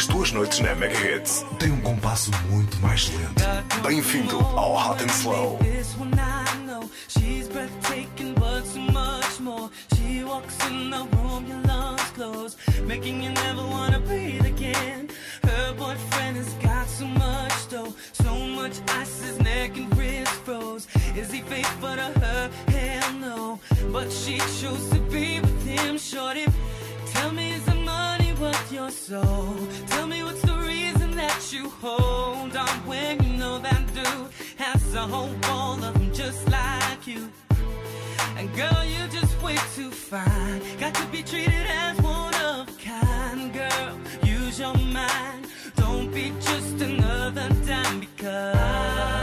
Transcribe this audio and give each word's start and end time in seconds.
as 0.00 0.06
duas 0.06 0.32
noites 0.32 0.60
na 0.60 0.74
Mega 0.74 0.96
Hits 0.96 1.44
têm 1.58 1.70
um 1.70 1.80
compasso 1.82 2.30
muito 2.48 2.74
mais 2.78 3.10
lento. 3.10 3.44
Bem-vindo 3.82 4.38
ao 4.38 4.74
Hot 4.74 5.02
and 5.02 5.08
Slow. 5.08 5.58
Making 12.86 13.22
you 13.22 13.30
never 13.30 13.62
wanna 13.62 14.00
breathe 14.00 14.44
again. 14.46 15.08
Her 15.44 15.72
boyfriend 15.74 16.38
has 16.38 16.52
got 16.54 16.88
so 16.88 17.06
much 17.06 17.68
though, 17.68 17.94
so 18.12 18.34
much 18.34 18.80
ice 19.00 19.22
his 19.22 19.38
neck 19.38 19.78
and 19.78 19.94
wrist 19.96 20.32
froze. 20.44 20.88
Is 21.14 21.30
he 21.30 21.40
faithful 21.42 21.94
to 21.94 22.10
her? 22.20 22.50
Hell 22.66 23.12
no. 23.20 23.60
But 23.92 24.10
she 24.10 24.38
chose 24.60 24.90
to 24.90 24.98
be 25.12 25.40
with 25.40 25.64
him. 25.64 25.98
Shorty, 25.98 26.46
tell 27.12 27.30
me. 27.30 27.69
worth 28.40 28.72
your 28.72 28.90
soul. 28.90 29.54
Tell 29.88 30.06
me 30.06 30.22
what's 30.22 30.42
the 30.42 30.56
reason 30.56 31.10
that 31.16 31.52
you 31.52 31.68
hold 31.68 32.56
on 32.56 32.74
when 32.86 33.22
you 33.22 33.36
know 33.36 33.58
that 33.58 33.82
dude 33.94 34.30
has 34.56 34.94
a 34.94 35.00
whole 35.00 35.34
wall 35.42 35.84
of 35.84 35.92
them 35.94 36.12
just 36.12 36.48
like 36.48 37.06
you. 37.06 37.30
And 38.38 38.52
girl, 38.54 38.84
you're 38.84 39.08
just 39.08 39.42
way 39.42 39.56
too 39.74 39.90
fine. 39.90 40.60
Got 40.78 40.94
to 40.94 41.06
be 41.08 41.22
treated 41.22 41.66
as 41.68 42.00
one 42.00 42.34
of 42.36 42.66
kind. 42.78 43.52
Girl, 43.52 43.98
use 44.24 44.58
your 44.58 44.74
mind. 44.74 45.46
Don't 45.76 46.10
be 46.10 46.32
just 46.40 46.80
another 46.80 47.48
dime 47.66 48.00
because. 48.00 49.19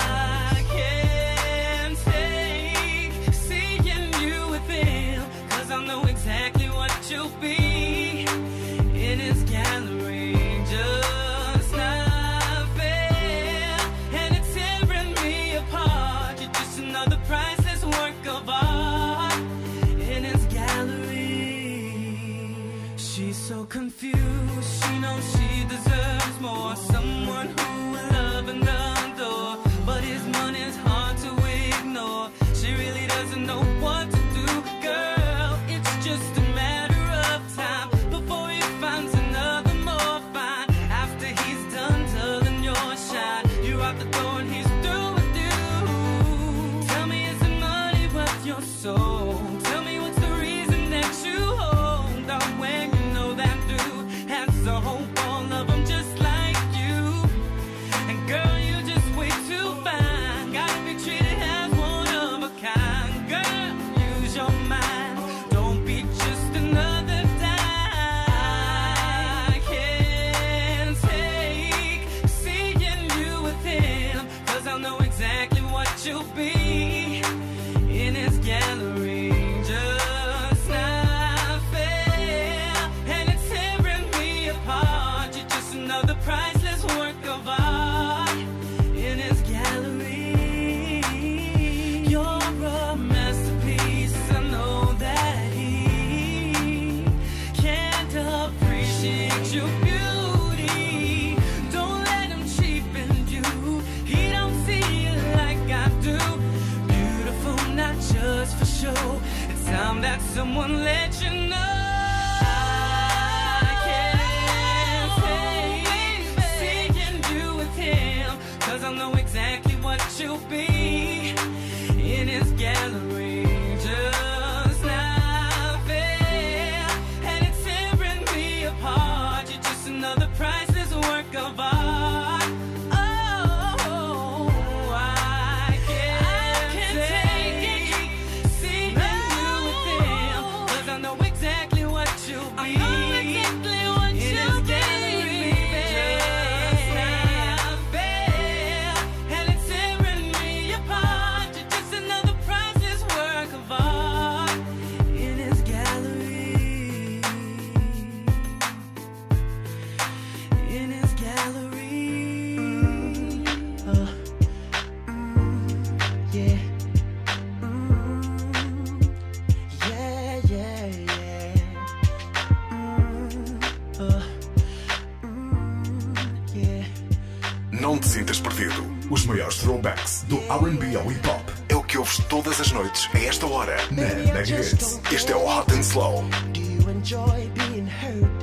maiores 179.27 179.57
throwbacks 179.57 180.23
do 180.27 180.37
RB 180.37 180.95
ao 180.95 181.11
hip 181.11 181.27
hop. 181.27 181.41
É 181.69 181.75
o 181.75 181.83
que 181.83 181.97
ouves 181.97 182.17
todas 182.29 182.59
as 182.59 182.71
noites, 182.71 183.09
a 183.13 183.19
esta 183.19 183.45
hora, 183.45 183.77
na 183.91 184.33
Nuggets. 184.33 184.99
Este 185.11 185.33
é 185.33 185.35
o 185.35 185.45
Hot 185.45 185.71
and 185.73 185.81
Slow. 185.83 186.23
Do 186.53 186.59
you 186.61 186.89
enjoy 186.89 187.49
being 187.53 187.87
hurt? 187.87 188.36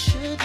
should 0.00 0.39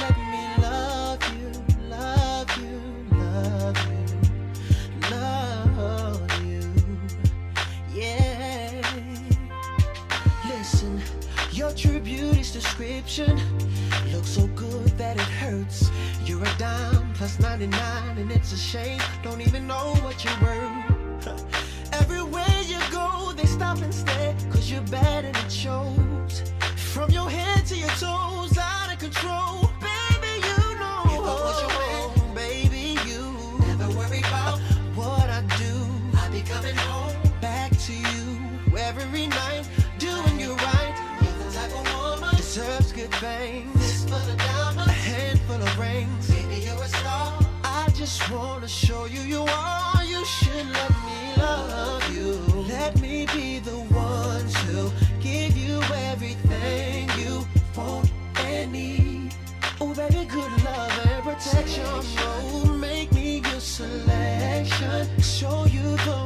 your 61.78 62.78
make 62.78 63.12
me 63.12 63.42
your 63.52 63.60
selection, 63.60 65.08
show 65.22 65.66
you 65.66 65.98
the 65.98 66.25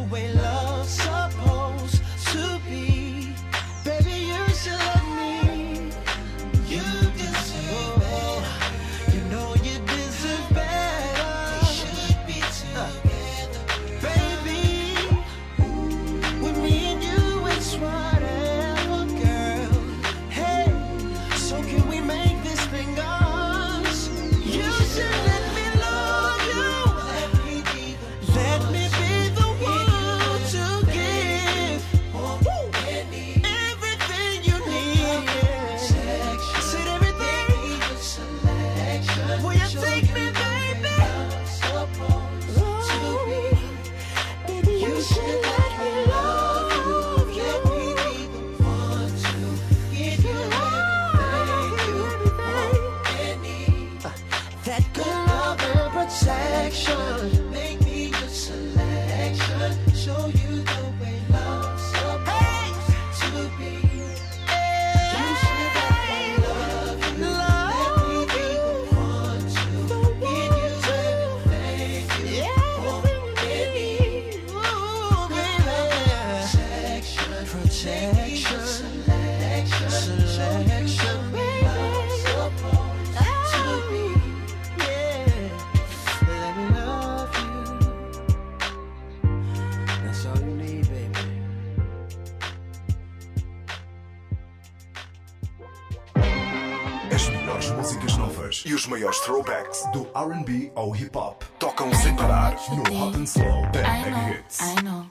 e 98.69 98.74
os 98.75 98.86
maiores 98.86 99.19
throwbacks. 99.21 99.83
Do 99.92 100.07
RB 100.13 100.71
ou 100.75 100.95
hip 100.95 101.18
hop 101.18 101.44
tocam 101.57 101.92
sem 101.95 102.16
parar 102.16 102.56
no 102.69 102.83
Hot 102.83 103.18
and 103.18 103.25
Slow. 103.25 103.66
Da 103.71 103.81
Mega 103.81 104.19
Hits. 104.30 104.60
I 104.62 104.81
know, 104.83 105.06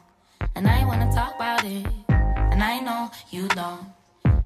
and 0.55 0.69
I 0.69 0.85
wanna 0.85 1.11
talk 1.13 1.35
about 1.35 1.65
it, 1.65 1.85
and 2.53 2.63
I 2.63 2.81
know 2.81 3.11
you 3.33 3.49
don't. 3.49 3.87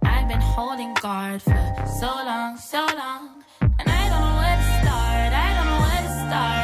I've 0.02 0.28
been 0.28 0.40
holding 0.40 0.94
guard 0.94 1.42
for 1.42 1.52
so 2.00 2.06
long, 2.06 2.56
so 2.56 2.78
long, 2.78 3.44
and 3.60 3.88
I 3.88 4.08
don't 4.08 4.20
know 4.20 4.36
where 4.40 4.56
to 4.56 4.66
start, 4.80 5.32
I 5.32 5.54
don't 5.56 5.66
know 5.66 5.80
where 5.86 6.02
to 6.02 6.28
start. 6.28 6.61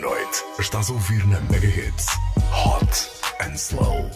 Meia-noite. 0.00 0.44
Estás 0.58 0.90
a 0.90 0.92
ouvir 0.92 1.26
na 1.26 1.40
Mega 1.50 1.68
Hits 1.68 2.06
Hot 2.50 3.10
and 3.40 3.56
Slow. 3.56 4.10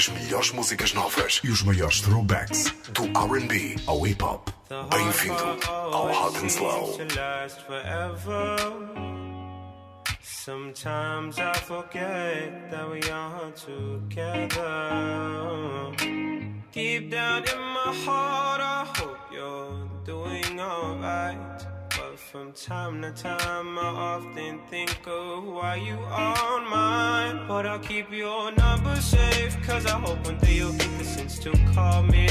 As 0.00 0.08
melhores 0.08 0.50
músicas 0.52 0.94
novas 0.94 1.42
e 1.44 1.50
os 1.50 1.62
maiores 1.62 2.00
throwbacks 2.00 2.74
do 2.94 3.02
RB 3.04 3.76
ao 3.86 4.06
hip 4.06 4.22
hop. 4.24 4.48
Bem-vindo 4.88 5.58
ao 5.66 6.10
Hot 6.10 6.38
and 6.38 6.48
Slow. 6.48 6.96
Sometimes 10.22 11.38
I 11.38 11.52
forget 11.66 12.70
that 12.70 12.88
we 12.90 13.00
are 13.10 13.52
together. 13.52 14.56
Deep 16.72 17.10
down 17.10 17.44
in 17.44 17.60
my 17.60 17.92
heart, 18.06 18.62
I 18.62 18.86
hope 18.96 19.18
you're 19.30 19.86
doing 20.06 20.58
alright. 20.58 21.49
From 22.30 22.52
time 22.52 23.02
to 23.02 23.10
time, 23.10 23.76
I 23.76 23.86
often 23.86 24.60
think 24.70 25.00
of 25.04 25.42
why 25.42 25.74
you 25.74 25.98
aren't 26.12 26.70
mine. 26.70 27.44
But 27.48 27.66
I'll 27.66 27.80
keep 27.80 28.12
your 28.12 28.52
number 28.52 28.94
safe, 29.00 29.60
cause 29.66 29.84
I 29.84 29.98
hope 29.98 30.24
one 30.24 30.38
day 30.38 30.54
you'll 30.54 30.70
get 30.70 30.96
the 30.96 31.02
sense 31.04 31.40
to 31.40 31.50
call 31.74 32.04
me. 32.04 32.28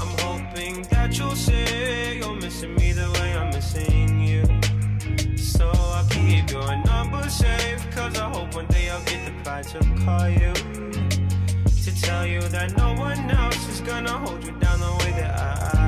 I'm 0.00 0.12
hoping 0.20 0.84
that 0.84 1.18
you'll 1.18 1.36
say 1.36 2.16
you're 2.16 2.34
missing 2.34 2.74
me 2.76 2.92
the 2.92 3.10
way 3.10 3.34
I'm 3.34 3.50
missing 3.50 4.20
you. 4.22 5.36
So 5.36 5.70
I'll 5.70 6.08
keep 6.08 6.50
your 6.50 6.74
number 6.86 7.28
safe, 7.28 7.86
cause 7.90 8.18
I 8.18 8.30
hope 8.30 8.54
one 8.54 8.68
day 8.68 8.88
I'll 8.88 9.04
get 9.04 9.26
the 9.26 9.32
pride 9.42 9.68
to 9.68 9.80
call 10.02 10.30
you. 10.30 10.54
To 11.84 12.00
tell 12.00 12.26
you 12.26 12.40
that 12.40 12.74
no 12.78 12.94
one 12.94 13.30
else 13.32 13.68
is 13.68 13.82
gonna 13.82 14.12
hold 14.12 14.42
you 14.42 14.52
down 14.52 14.80
the 14.80 14.92
way 15.04 15.10
that 15.20 15.38
I 15.38 15.76
do. 15.76 15.81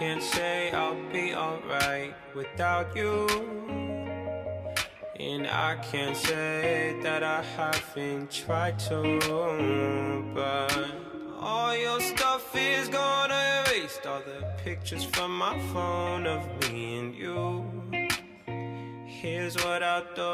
Can't 0.00 0.22
say 0.22 0.70
I'll 0.70 0.96
be 1.12 1.34
alright 1.34 2.14
without 2.34 2.96
you. 2.96 3.28
And 5.20 5.46
I 5.46 5.76
can't 5.76 6.16
say 6.16 6.96
that 7.02 7.22
I 7.22 7.42
haven't 7.42 8.30
tried 8.30 8.78
to, 8.88 10.32
but 10.34 10.86
all 11.38 11.76
your 11.76 12.00
stuff 12.00 12.56
is 12.56 12.88
gonna 12.88 13.62
erase 13.68 14.00
all 14.06 14.20
the 14.20 14.40
pictures 14.64 15.04
from 15.04 15.36
my 15.36 15.58
phone 15.70 16.26
of 16.26 16.42
me 16.62 16.98
and 16.98 17.14
you. 17.14 17.66
Here's 19.06 19.56
what 19.56 19.82
I'll 19.82 20.06
do 20.14 20.32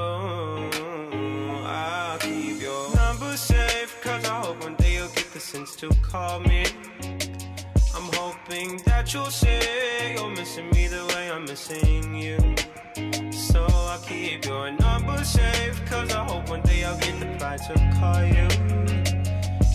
I'll 1.67 2.19
keep 2.19 2.63
your 2.63 2.95
number 2.95 3.37
safe, 3.37 4.01
cause 4.01 4.25
I 4.27 4.43
hope 4.43 4.63
one 4.63 4.77
day 4.77 4.95
you'll 4.95 5.09
get 5.09 5.33
the 5.33 5.41
sense 5.41 5.75
to 5.75 5.89
call 6.03 6.39
me. 6.39 6.67
I'm 8.07 8.13
hoping 8.13 8.77
that 8.85 9.13
you'll 9.13 9.33
say 9.33 10.15
you're 10.15 10.31
missing 10.31 10.71
me 10.71 10.87
the 10.87 11.05
way 11.07 11.29
I'm 11.29 11.45
missing 11.45 12.15
you. 12.15 12.39
So 13.33 13.67
I'll 13.69 13.99
keep 13.99 14.45
your 14.45 14.71
number 14.71 15.25
safe, 15.25 15.85
cause 15.87 16.13
I 16.13 16.25
hope 16.25 16.49
one 16.49 16.63
day 16.63 16.85
I'll 16.85 16.97
get 16.99 17.19
the 17.19 17.27
pride 17.37 17.59
to 17.67 17.75
call 17.99 18.25
you. 18.25 18.47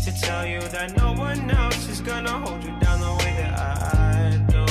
To 0.06 0.22
tell 0.22 0.46
you 0.46 0.62
that 0.62 0.96
no 0.96 1.12
one 1.12 1.52
else 1.52 1.90
is 1.90 2.00
gonna 2.00 2.32
hold 2.32 2.64
you 2.64 2.72
down 2.80 3.02
the 3.02 3.12
way 3.20 3.34
that 3.42 3.60
I 3.60 4.38
do. 4.48 4.66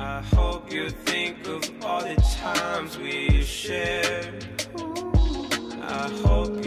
I 0.00 0.22
hope 0.36 0.72
you 0.72 0.90
think 0.90 1.44
of 1.48 1.68
all 1.84 2.02
the 2.02 2.14
times 2.40 2.98
we 2.98 3.42
shared. 3.42 4.46
I 5.82 6.08
hope 6.24 6.64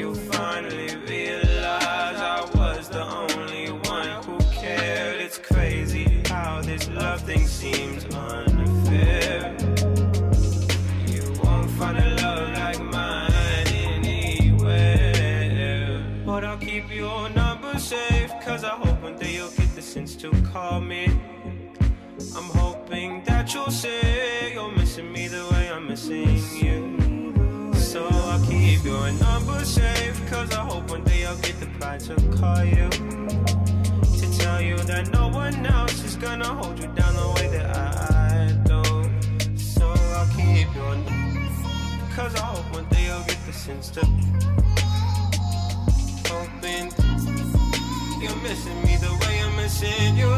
seems 7.74 8.06
unfair. 8.16 9.56
You 11.08 11.24
won't 11.44 11.70
find 11.72 11.98
a 11.98 12.10
love 12.22 12.50
like 12.54 12.82
mine 12.84 13.68
anywhere. 13.96 15.24
But 16.26 16.44
I'll 16.44 16.58
keep 16.58 16.90
your 16.94 17.30
number 17.30 17.78
safe, 17.80 18.32
cause 18.46 18.64
I 18.64 18.70
hope 18.70 19.02
one 19.02 19.18
day 19.18 19.36
you'll 19.36 19.52
get 19.52 19.76
the 19.76 19.82
sense 19.82 20.16
to 20.18 20.32
call 20.52 20.82
me. 20.82 21.06
I'm 22.36 22.50
hoping 22.62 23.24
that 23.26 23.54
you'll 23.54 23.72
say 23.72 24.54
you're 24.54 24.72
missing 24.72 25.12
me 25.12 25.28
the 25.28 25.48
way 25.52 25.70
I'm 25.72 25.88
missing 25.88 26.40
you. 26.64 27.74
So 27.76 28.08
I'll 28.08 28.46
keep 28.46 28.84
your 28.84 29.12
number 29.12 29.64
safe, 29.66 30.16
cause 30.30 30.52
I 30.54 30.62
hope 30.62 30.90
one 30.90 31.04
day 31.04 31.26
I'll 31.26 31.38
get 31.38 31.60
the 31.60 31.68
pride 31.80 32.02
to 32.02 32.16
call 32.38 32.64
you. 32.64 32.90
Tell 34.48 34.62
you 34.62 34.78
that 34.92 35.12
no 35.12 35.28
one 35.28 35.66
else 35.66 36.06
is 36.06 36.16
gonna 36.16 36.48
hold 36.48 36.80
you 36.80 36.88
down 37.00 37.14
the 37.22 37.28
way 37.36 37.48
that 37.50 37.68
I 37.76 38.56
do. 38.72 38.82
So 39.58 39.86
I'll 40.18 40.30
keep 40.38 40.74
your 40.74 40.96
number, 40.96 41.50
cause 42.16 42.34
I 42.34 42.46
hope 42.54 42.74
one 42.74 42.86
day 42.86 43.08
you'll 43.08 43.28
get 43.32 43.40
the 43.46 43.52
sense 43.52 43.90
to 43.96 44.06
hoping 46.32 46.86
you're 48.22 48.42
missing 48.48 48.80
me 48.88 48.96
the 49.06 49.14
way 49.22 49.36
I'm 49.46 49.54
missing 49.58 50.16
you. 50.16 50.34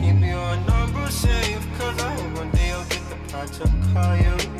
Keep 0.00 0.20
your 0.34 0.52
number 0.72 1.06
safe, 1.10 1.62
cause 1.78 1.96
I 2.02 2.10
hope 2.14 2.38
one 2.38 2.50
day 2.52 2.70
I'll 2.72 2.88
get 2.88 3.04
the 3.10 3.16
pride 3.28 3.52
to 3.58 3.64
call 3.92 4.16
you. 4.16 4.53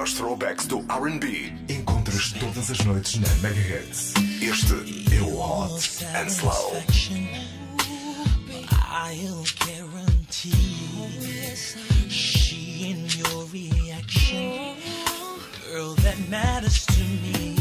maiores 0.00 0.14
throwbacks 0.14 0.66
do 0.66 0.78
RB 0.78 1.52
encontras 1.68 2.32
todas 2.32 2.70
as 2.70 2.78
noites 2.86 3.16
na 3.16 3.28
Megahertz. 3.46 4.14
Este 4.40 4.72
é 5.14 5.20
o 5.20 5.38
Hot 5.38 6.06
and 6.14 6.30
Slow. 6.30 6.82
I'll 8.70 9.44
guarantee 9.66 10.88
she 12.08 12.88
in 12.88 13.08
your 13.18 13.44
reaction, 13.52 14.74
girl, 15.70 15.94
that 15.96 16.18
matters 16.30 16.86
to 16.86 17.02
me. 17.02 17.56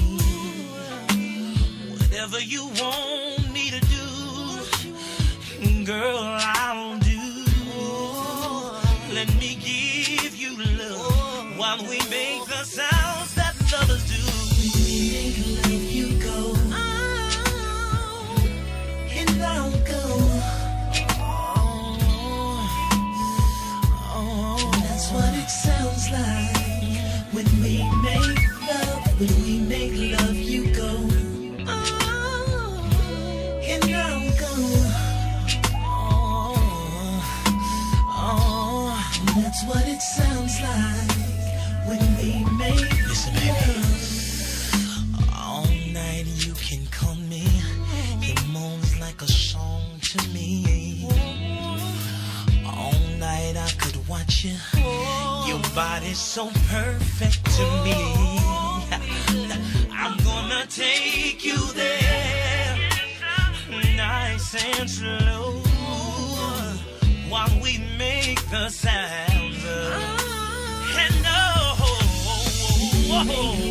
Whatever 1.90 2.40
you 2.40 2.72
want 2.80 3.52
me 3.52 3.70
to 3.70 3.82
do, 3.82 5.84
girl, 5.84 6.24
I'll 6.24 6.99
we 11.78 12.00
make 12.10 12.44
the 12.46 12.64
sounds 12.64 13.19
Body's 56.10 56.22
so 56.22 56.50
perfect 56.70 57.46
to 57.46 57.64
me. 57.84 57.94
I'm 59.94 60.18
gonna 60.24 60.66
take 60.68 61.46
you 61.46 61.60
there, 61.74 62.78
nice 63.96 64.56
and 64.56 64.90
slow, 64.90 65.62
while 67.30 67.60
we 67.62 67.78
make 68.00 68.42
the 68.50 68.70
sounds. 68.70 69.64
And 70.98 71.26
oh, 71.28 71.78
you 73.64 73.69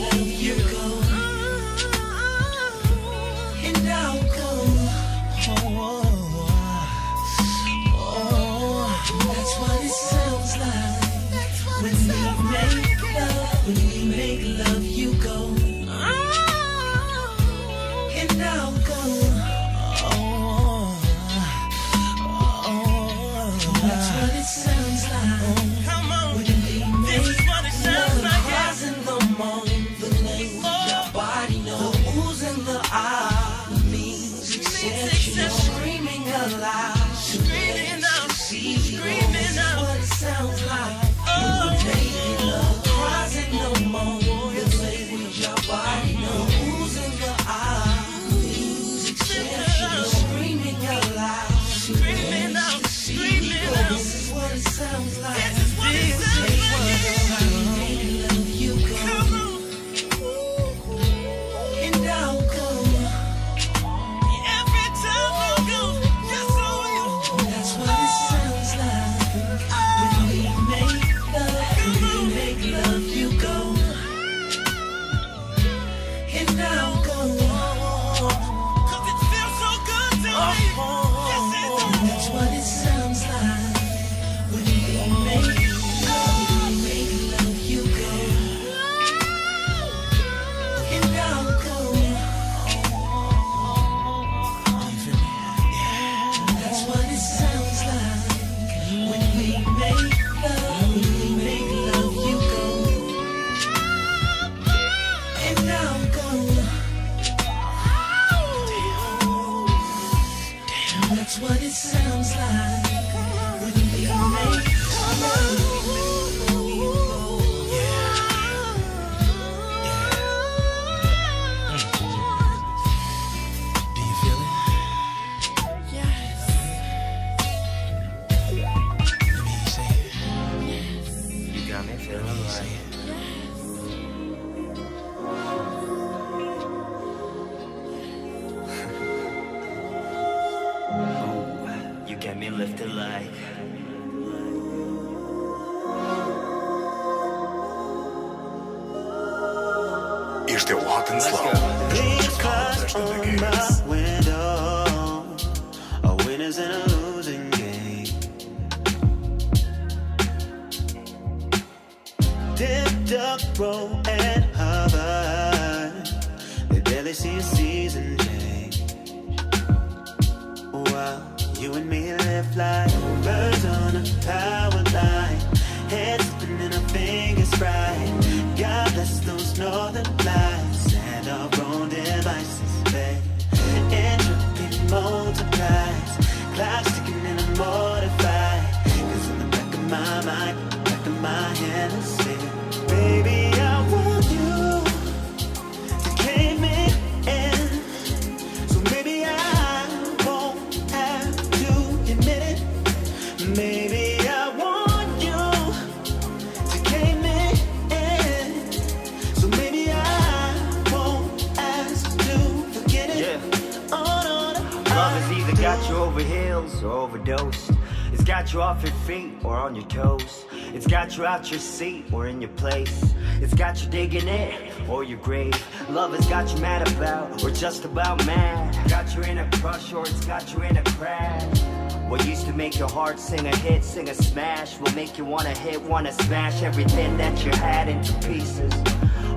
on 219.68 219.74
your 219.74 219.84
toes. 219.84 220.46
It's 220.72 220.86
got 220.86 221.18
you 221.18 221.26
out 221.26 221.50
your 221.50 221.60
seat 221.60 222.06
or 222.10 222.26
in 222.26 222.40
your 222.40 222.50
place. 222.52 223.14
It's 223.42 223.52
got 223.52 223.82
you 223.82 223.90
digging 223.90 224.26
it 224.26 224.72
or 224.88 225.04
your 225.04 225.18
grave. 225.18 225.54
Love 225.90 226.14
has 226.14 226.26
got 226.26 226.50
you 226.50 226.58
mad 226.62 226.90
about 226.92 227.44
or 227.44 227.50
just 227.50 227.84
about 227.84 228.24
mad. 228.24 228.74
Got 228.88 229.14
you 229.14 229.20
in 229.24 229.36
a 229.36 229.50
crush 229.58 229.92
or 229.92 230.06
it's 230.06 230.24
got 230.24 230.54
you 230.54 230.62
in 230.62 230.78
a 230.78 230.82
crash. 230.96 231.60
What 232.08 232.26
used 232.26 232.46
to 232.46 232.54
make 232.54 232.78
your 232.78 232.88
heart 232.88 233.18
sing 233.20 233.46
a 233.46 233.54
hit, 233.56 233.84
sing 233.84 234.08
a 234.08 234.14
smash, 234.14 234.78
will 234.78 234.94
make 234.94 235.18
you 235.18 235.26
wanna 235.26 235.54
hit, 235.58 235.82
wanna 235.82 236.12
smash 236.12 236.62
everything 236.62 237.18
that 237.18 237.44
you 237.44 237.50
had 237.50 237.90
into 237.90 238.14
pieces. 238.26 238.72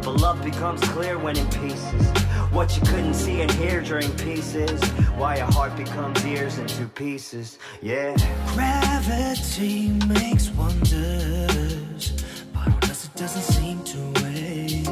But 0.02 0.22
love 0.22 0.41
becomes 0.46 0.80
clear 0.96 1.20
when 1.20 1.36
in 1.36 1.48
pieces. 1.50 2.31
What 2.52 2.76
you 2.76 2.82
couldn't 2.82 3.14
see 3.14 3.42
and 3.42 3.50
hear 3.52 3.82
during 3.82 4.12
pieces. 4.18 4.82
Why 5.18 5.38
your 5.38 5.46
heart 5.46 5.78
becomes 5.78 6.24
ears 6.26 6.58
in 6.58 6.68
two 6.68 6.88
pieces. 6.88 7.58
Yeah. 7.82 8.16
Gravity 8.54 9.92
makes 10.08 10.50
wonders, 10.50 12.12
but 12.54 12.90
us 12.90 13.06
it 13.06 13.16
doesn't 13.16 13.48
seem 13.56 13.82
to 13.86 13.98
wait. 14.22 14.86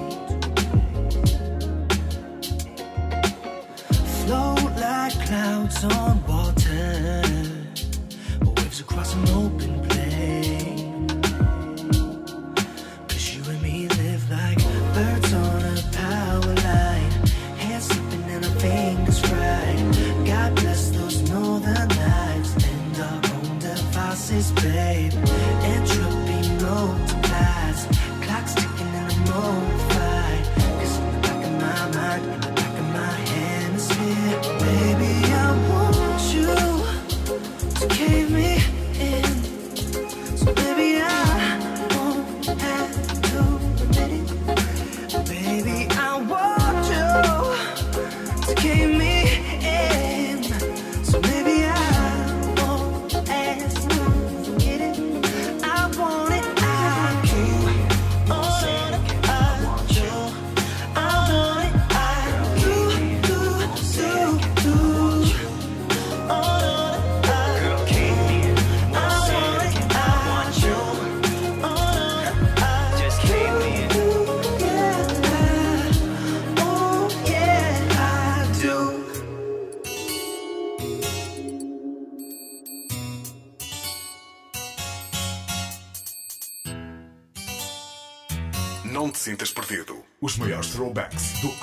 Float 4.24 4.72
like 4.80 5.14
clouds 5.28 5.84
on 5.84 6.26
water, 6.26 6.39
devices, 24.30 24.52
babe. 24.52 25.14
Entropy 25.64 25.79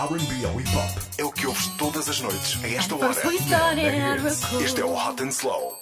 R&B 0.07 0.47
ao 0.47 0.61
hip 0.61 0.71
hop 0.71 1.01
é 1.19 1.25
o 1.25 1.33
que 1.33 1.47
ouves 1.49 1.67
todas 1.77 2.09
as 2.09 2.21
noites 2.21 2.63
a 2.63 2.69
esta 2.69 2.95
hora. 2.95 3.13
First 3.13 3.53
out 3.53 4.47
cool. 4.49 4.61
Este 4.61 4.81
é 4.81 4.85
o 4.85 4.95
Hot 4.95 5.21
and 5.21 5.33
Slow. 5.33 5.77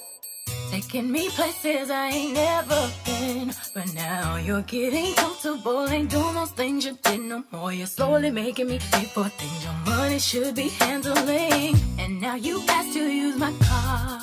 Taking 0.71 1.13
me 1.13 1.29
places 1.29 1.91
I 1.91 2.09
ain't 2.11 2.33
never 2.33 2.91
been. 3.05 3.55
But 3.75 3.93
now 3.93 4.37
you're 4.37 4.63
getting 4.63 5.15
comfortable. 5.15 5.87
Ain't 5.91 6.11
doing 6.11 6.35
those 6.35 6.53
things 6.53 6.87
you 6.87 6.97
did 7.03 7.21
no 7.21 7.45
more. 7.53 7.75
You're 7.75 7.87
slowly 7.87 8.31
making 8.31 8.69
me 8.69 8.79
pay 8.93 9.05
for 9.05 9.29
things 9.29 9.63
your 9.63 9.95
money 9.95 10.19
should 10.19 10.55
be 10.55 10.69
handling. 10.69 11.77
And 11.99 12.19
now 12.23 12.37
you 12.37 12.63
ask 12.67 12.95
to 12.95 13.01
use 13.01 13.37
my 13.37 13.53
car. 13.61 14.21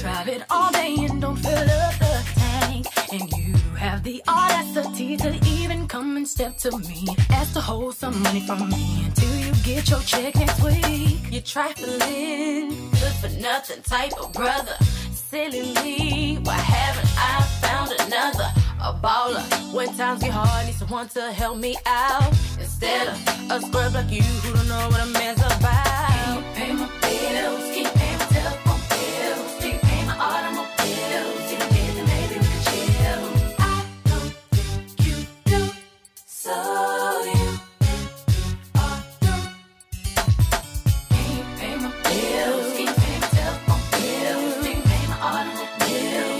Drive 0.00 0.28
it 0.28 0.44
all 0.48 0.70
day 0.70 0.94
and 1.10 1.20
don't 1.20 1.36
fill 1.36 1.58
up 1.58 1.98
the 1.98 2.22
tank. 2.36 2.86
And 3.12 3.32
you 3.32 3.54
have 3.76 4.04
the 4.04 4.22
audacity 4.28 5.16
to 5.16 5.30
even 5.64 5.88
come 5.88 6.16
and 6.16 6.28
step 6.28 6.58
to 6.58 6.76
me. 6.78 7.06
Ask 7.30 7.54
to 7.54 7.60
hold 7.60 7.94
some 7.94 8.22
money 8.22 8.40
from 8.40 8.68
me 8.68 9.04
until 9.06 9.34
you 9.36 9.52
get 9.62 9.88
your 9.88 10.00
check 10.00 10.34
next 10.34 10.62
week. 10.62 11.20
You're 11.30 11.42
trifling, 11.42 12.68
good 12.90 13.14
for 13.20 13.30
nothing 13.40 13.82
type 13.82 14.12
of 14.20 14.32
brother. 14.32 14.76
Silly 15.10 15.72
me, 15.82 16.38
why 16.42 16.54
haven't 16.54 17.10
I 17.16 17.42
found 17.62 17.90
another? 17.98 18.52
A 18.80 18.92
baller. 19.02 19.44
When 19.74 19.88
times 19.96 20.22
get 20.22 20.32
hard, 20.32 20.66
need 20.66 20.74
someone 20.74 21.08
to 21.08 21.32
help 21.32 21.56
me 21.56 21.76
out. 21.86 22.28
Instead 22.60 23.08
of 23.08 23.50
a 23.50 23.60
scrub 23.62 23.94
like 23.94 24.10
you 24.10 24.22
who 24.22 24.54
don't 24.54 24.68
know 24.68 24.88
what 24.90 25.00
a 25.00 25.06
man's 25.06 25.40
about. 25.40 25.74
Can 26.26 26.36
you 26.36 26.44
pay 26.54 26.72
my 26.72 26.88
bills? 27.00 28.03
On 36.46 37.56
pills? 45.80 46.34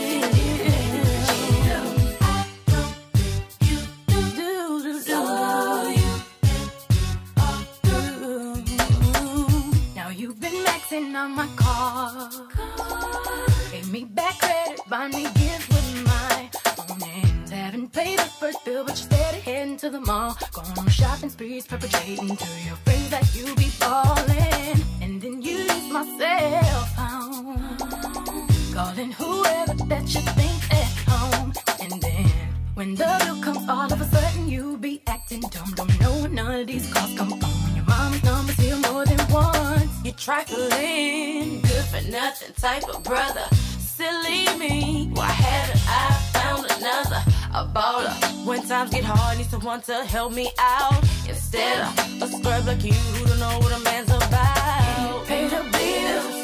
Now 9.95 10.09
you've 10.11 10.39
been 10.39 10.65
laxin' 10.65 11.15
on 11.15 11.31
my 11.35 11.47
car. 11.57 12.31
Pay 13.71 13.83
me 13.91 14.05
back 14.05 14.39
credit, 14.39 14.81
buy 14.89 15.09
me 15.09 15.23
gifts 15.35 15.74
pay 17.95 18.17
the 18.17 18.23
first 18.23 18.65
bill, 18.65 18.85
but 18.85 18.97
you 18.99 19.05
steady 19.05 19.41
heading 19.41 19.77
to 19.77 19.89
the 19.89 20.01
mall. 20.01 20.37
Going 20.53 20.79
on 20.79 20.89
shopping 20.89 21.31
sprees, 21.31 21.67
perpetrating 21.67 22.37
to 22.37 22.49
your 22.67 22.77
friends 22.85 23.11
that 23.11 23.35
you 23.35 23.55
be 23.55 23.69
falling. 23.83 24.79
And 25.01 25.23
then 25.23 25.41
use 25.41 25.89
my 25.91 26.05
cell 26.19 26.85
phone. 26.97 27.79
Calling 28.75 29.13
whoever 29.13 29.75
that 29.93 30.07
you 30.15 30.21
think 30.39 30.61
at 30.83 30.93
home. 31.09 31.53
And 31.81 32.03
then 32.03 32.27
when 32.75 32.95
the 32.97 33.09
bill 33.25 33.41
comes, 33.41 33.69
all 33.69 33.93
of 33.93 34.01
a 34.01 34.05
sudden 34.05 34.49
you 34.49 34.77
be 34.77 35.01
acting 35.07 35.43
dumb. 35.55 35.73
Don't 35.77 36.01
know 36.01 36.27
none 36.27 36.61
of 36.61 36.67
these 36.67 36.93
calls 36.93 37.17
come 37.17 37.33
on. 37.33 37.77
Your 37.77 37.85
mom's 37.85 38.23
number's 38.25 38.57
here 38.57 38.77
more 38.89 39.05
than 39.07 39.23
once. 39.31 39.93
You're 40.05 40.15
trifling. 40.15 41.63
Good 41.63 41.85
for 41.93 42.03
nothing 42.11 42.55
type 42.55 42.89
of 42.89 43.05
brother. 43.05 43.47
Silly 43.79 44.59
me. 44.59 45.11
Why 45.15 45.27
haven't 45.27 45.83
I 45.87 46.13
found 46.33 46.67
another? 46.77 47.34
about 47.55 48.07
her. 48.07 48.29
When 48.45 48.63
times 48.67 48.91
get 48.91 49.05
hard, 49.05 49.39
need 49.39 49.47
someone 49.47 49.81
to 49.83 50.05
help 50.05 50.33
me 50.33 50.51
out. 50.59 51.03
Instead 51.29 51.81
of 51.81 52.23
a 52.23 52.27
scrub 52.27 52.67
like 52.67 52.85
you 52.85 52.93
who 52.93 53.27
don't 53.27 53.39
know 53.39 53.59
what 53.61 53.73
a 53.79 53.83
man's 53.85 54.11
about. 54.11 55.27
Pay 55.27 55.49
the 55.49 55.63
bills. 55.73 56.44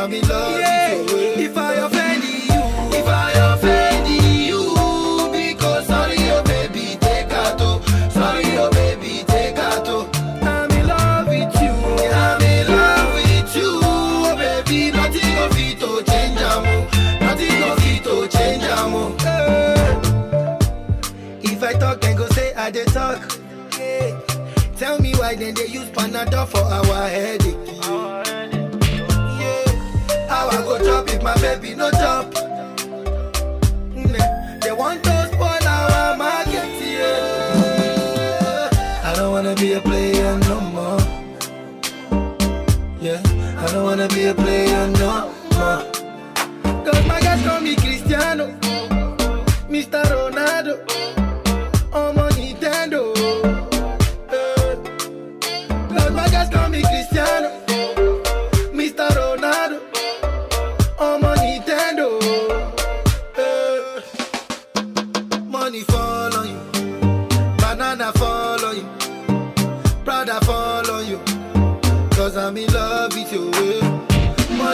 I'm 0.00 0.10
in 0.14 0.26
love 0.28 0.58
yeah. 0.58 0.96
with 0.96 1.10
you. 1.10 1.44
If 1.44 1.58
I 1.58 1.74
offend 1.74 2.24
you, 2.24 2.62
if 2.98 3.06
I 3.06 3.32
offend 3.52 4.08
you, 4.08 4.64
because 5.30 5.86
sorry, 5.88 6.16
oh 6.30 6.42
baby, 6.42 6.96
take 6.98 7.30
her 7.30 7.54
to. 7.58 8.10
Sorry, 8.10 8.44
oh 8.56 8.70
baby, 8.70 9.24
take 9.26 9.58
her 9.58 9.84
to. 9.84 10.08
I'm 10.40 10.70
in 10.70 10.86
love 10.86 11.26
with 11.28 11.54
you. 11.60 11.68
I'm 11.68 12.40
in 12.40 12.66
love 12.68 13.12
with 13.12 13.54
you, 13.54 13.80
oh 13.84 14.34
baby. 14.38 14.90
Nothing 14.90 15.36
of 15.36 15.58
it 15.58 15.78
to 15.80 16.02
change, 16.10 16.40
amo. 16.40 16.88
Oh. 16.90 17.18
Nothing 17.20 17.62
of 17.62 17.78
it 17.84 18.02
to 18.04 18.38
change, 18.38 18.64
amo. 18.64 19.14
Yeah. 19.18 20.00
Eh. 21.42 21.52
If 21.52 21.62
I 21.62 21.74
talk 21.74 22.02
and 22.06 22.16
go 22.16 22.26
say 22.28 22.54
I 22.54 22.70
did 22.70 22.88
talk. 22.88 23.20
Yeah. 23.78 24.18
Tell 24.76 24.98
me 24.98 25.12
why 25.16 25.34
then 25.34 25.52
they 25.52 25.66
use 25.66 25.90
Panadol 25.90 26.48
for 26.48 26.60
our 26.64 27.06
headache. 27.06 27.69
chop 30.84 31.08
if 31.08 31.22
my 31.22 31.34
baby 31.40 31.74
no 31.74 31.90
chop. 31.90 32.26
Mm, 33.94 34.14
eh. 34.18 34.58
They 34.62 34.72
want 34.72 35.02
to 35.04 35.28
spoil 35.32 35.66
our 35.66 36.16
market, 36.16 36.70
yeah. 36.82 38.70
I 39.04 39.14
don't 39.16 39.32
wanna 39.32 39.54
be 39.54 39.72
a 39.74 39.80
player 39.80 40.38
no 40.48 40.60
more. 40.60 41.00
Yeah, 43.00 43.20
I 43.58 43.66
don't 43.72 43.84
wanna 43.84 44.08
be 44.08 44.24
a 44.26 44.34
player 44.34 44.86
no 44.98 45.32
more. 45.54 45.84
Cause 46.84 47.06
my 47.06 47.20
guys 47.20 47.42
call 47.46 47.60
me 47.60 47.76
Cristiano, 47.76 48.46
Mr. 49.68 50.02
Ronaldo. 50.04 51.19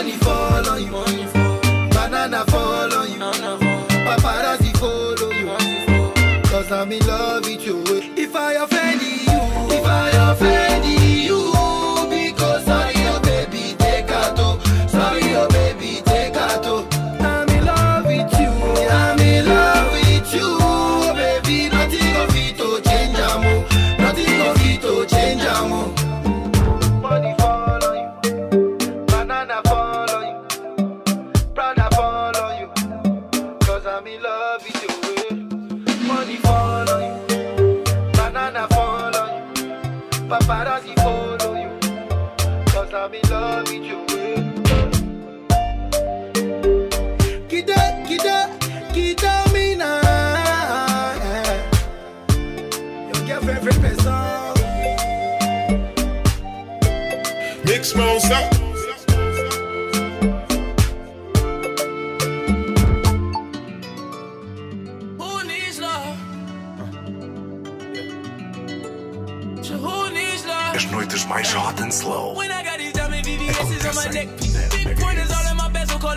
24 0.07 0.46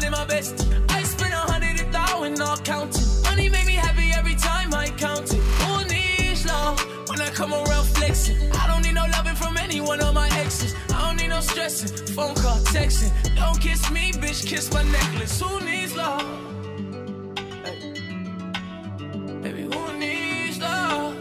calling 0.00 0.12
my 0.12 0.24
best. 0.24 0.66
I 0.88 1.02
spend 1.02 1.32
a 1.32 1.36
hundred 1.36 1.80
a 1.80 1.92
thousand, 1.92 2.40
all 2.40 2.56
counting. 2.58 3.04
Money 3.24 3.48
make 3.48 3.66
me 3.66 3.74
happy 3.74 4.10
every 4.16 4.34
time 4.34 4.72
I 4.74 4.88
count 4.90 5.32
it. 5.32 5.40
Who 5.62 5.84
needs 5.88 6.46
love? 6.46 6.80
When 7.08 7.20
I 7.20 7.28
come 7.30 7.52
around 7.52 7.86
flexing, 7.96 8.38
I 8.52 8.66
don't 8.66 8.82
need 8.82 8.94
no 8.94 9.04
loving 9.12 9.34
from 9.34 9.56
any 9.58 9.80
one 9.80 10.00
of 10.00 10.14
my 10.14 10.28
exes. 10.38 10.74
I 10.94 11.06
don't 11.06 11.16
need 11.16 11.28
no 11.28 11.40
stressing, 11.40 12.14
phone 12.14 12.34
call, 12.34 12.58
texting. 12.74 13.12
Don't 13.36 13.60
kiss 13.60 13.90
me, 13.90 14.12
bitch, 14.12 14.46
kiss 14.46 14.72
my 14.72 14.82
necklace. 14.84 15.40
Who 15.40 15.60
needs 15.64 15.94
love? 15.94 16.22
Hey. 17.64 17.78
Baby, 19.42 19.62
who 19.62 19.98
needs 19.98 20.58
love? 20.60 21.14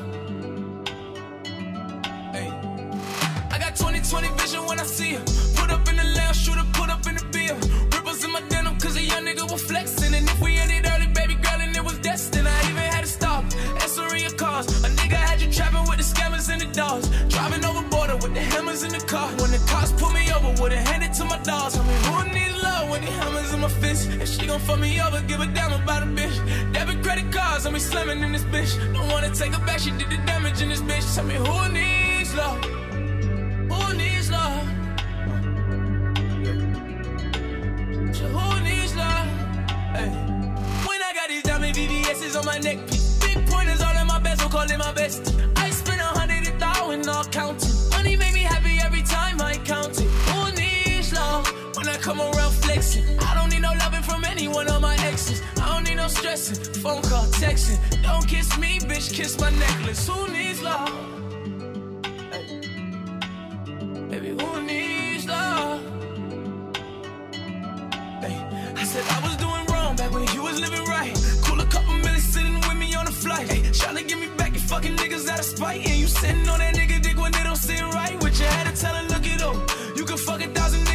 Hey. 2.33 2.49
I 3.51 3.57
got 3.59 3.75
2020 3.75 4.27
vision 4.37 4.65
when 4.67 4.79
I 4.79 4.83
see 4.83 5.13
her. 5.13 5.23
Put 5.55 5.71
up 5.71 5.87
in 5.89 5.95
the 5.97 6.03
lounge, 6.17 6.37
shooter, 6.37 6.65
put 6.73 6.78
hammers 18.79 18.93
in 18.93 18.99
the 18.99 19.05
car. 19.05 19.29
When 19.41 19.51
the 19.51 19.57
cops 19.67 19.91
pull 19.93 20.11
me 20.11 20.31
over, 20.31 20.61
would've 20.61 20.77
handed 20.77 21.13
to 21.13 21.25
my 21.25 21.37
dogs. 21.39 21.77
I 21.77 21.83
mean, 21.83 21.97
who 22.03 22.33
needs 22.33 22.63
love 22.63 22.89
with 22.89 23.01
the 23.01 23.11
hammers 23.11 23.53
in 23.53 23.59
my 23.61 23.67
fist? 23.67 24.09
If 24.09 24.29
she 24.29 24.47
gon' 24.47 24.59
fuck 24.59 24.79
me 24.79 25.01
over, 25.01 25.21
give 25.21 25.41
a 25.41 25.47
damn 25.47 25.73
about 25.73 26.03
a 26.03 26.05
bitch. 26.05 26.73
Debit 26.73 27.03
credit 27.03 27.31
cards, 27.31 27.65
I'm 27.65 27.73
be 27.73 27.79
slamming 27.79 28.23
in 28.23 28.31
this 28.31 28.43
bitch. 28.43 28.71
Don't 28.93 29.07
wanna 29.09 29.33
take 29.33 29.53
her 29.53 29.65
back, 29.65 29.79
she 29.79 29.91
did 29.91 30.09
the 30.09 30.17
damage 30.25 30.61
in 30.61 30.69
this 30.69 30.81
bitch. 30.81 31.15
Tell 31.15 31.25
me 31.25 31.35
who 31.35 31.71
needs 31.71 32.33
love? 32.35 32.78
Flexing, 52.69 53.03
I 53.19 53.33
don't 53.33 53.49
need 53.49 53.61
no 53.61 53.71
loving 53.79 54.03
from 54.03 54.23
any 54.25 54.47
one 54.47 54.67
of 54.67 54.79
my 54.81 54.95
exes. 55.09 55.41
I 55.61 55.73
don't 55.73 55.83
need 55.87 55.95
no 55.95 56.07
stressing, 56.07 56.73
phone 56.83 57.01
call, 57.01 57.25
texting. 57.41 57.79
Don't 58.03 58.27
kiss 58.27 58.57
me, 58.59 58.79
bitch, 58.79 59.11
kiss 59.11 59.39
my 59.39 59.49
necklace. 59.49 60.07
Who 60.07 60.27
needs 60.31 60.61
love? 60.61 60.89
Hey. 62.31 62.45
Baby, 64.11 64.29
who 64.39 64.61
needs 64.61 65.25
love? 65.27 65.81
Hey, 68.23 68.37
I 68.81 68.83
said 68.83 69.05
I 69.15 69.19
was 69.25 69.35
doing 69.37 69.65
wrong 69.71 69.95
back 69.95 70.11
when 70.11 70.27
you 70.35 70.43
was 70.43 70.59
living 70.59 70.85
right. 70.85 71.13
Cool 71.45 71.59
a 71.61 71.65
couple 71.65 71.93
minutes 71.93 72.25
sitting 72.25 72.59
with 72.67 72.77
me 72.77 72.93
on 72.93 73.07
a 73.07 73.11
flight. 73.11 73.47
Hey, 73.51 73.61
tryna 73.81 74.07
get 74.07 74.19
me 74.19 74.27
back, 74.37 74.53
you 74.53 74.59
fucking 74.59 74.95
niggas 74.95 75.27
out 75.27 75.39
of 75.39 75.45
spite. 75.45 75.87
And 75.87 75.97
you 75.97 76.07
sitting 76.07 76.47
on 76.47 76.59
that 76.59 76.75
nigga 76.75 77.01
dick 77.01 77.17
when 77.17 77.31
they 77.31 77.43
don't 77.43 77.55
sit 77.55 77.81
right. 77.81 78.15
With 78.23 78.39
your 78.39 78.49
head 78.49 78.65
to 78.67 78.79
tell 78.79 78.93
her, 78.93 79.07
look 79.13 79.25
it 79.25 79.41
up. 79.41 79.57
You 79.97 80.05
can 80.05 80.17
fuck 80.17 80.41
a 80.43 80.47
thousand 80.49 80.88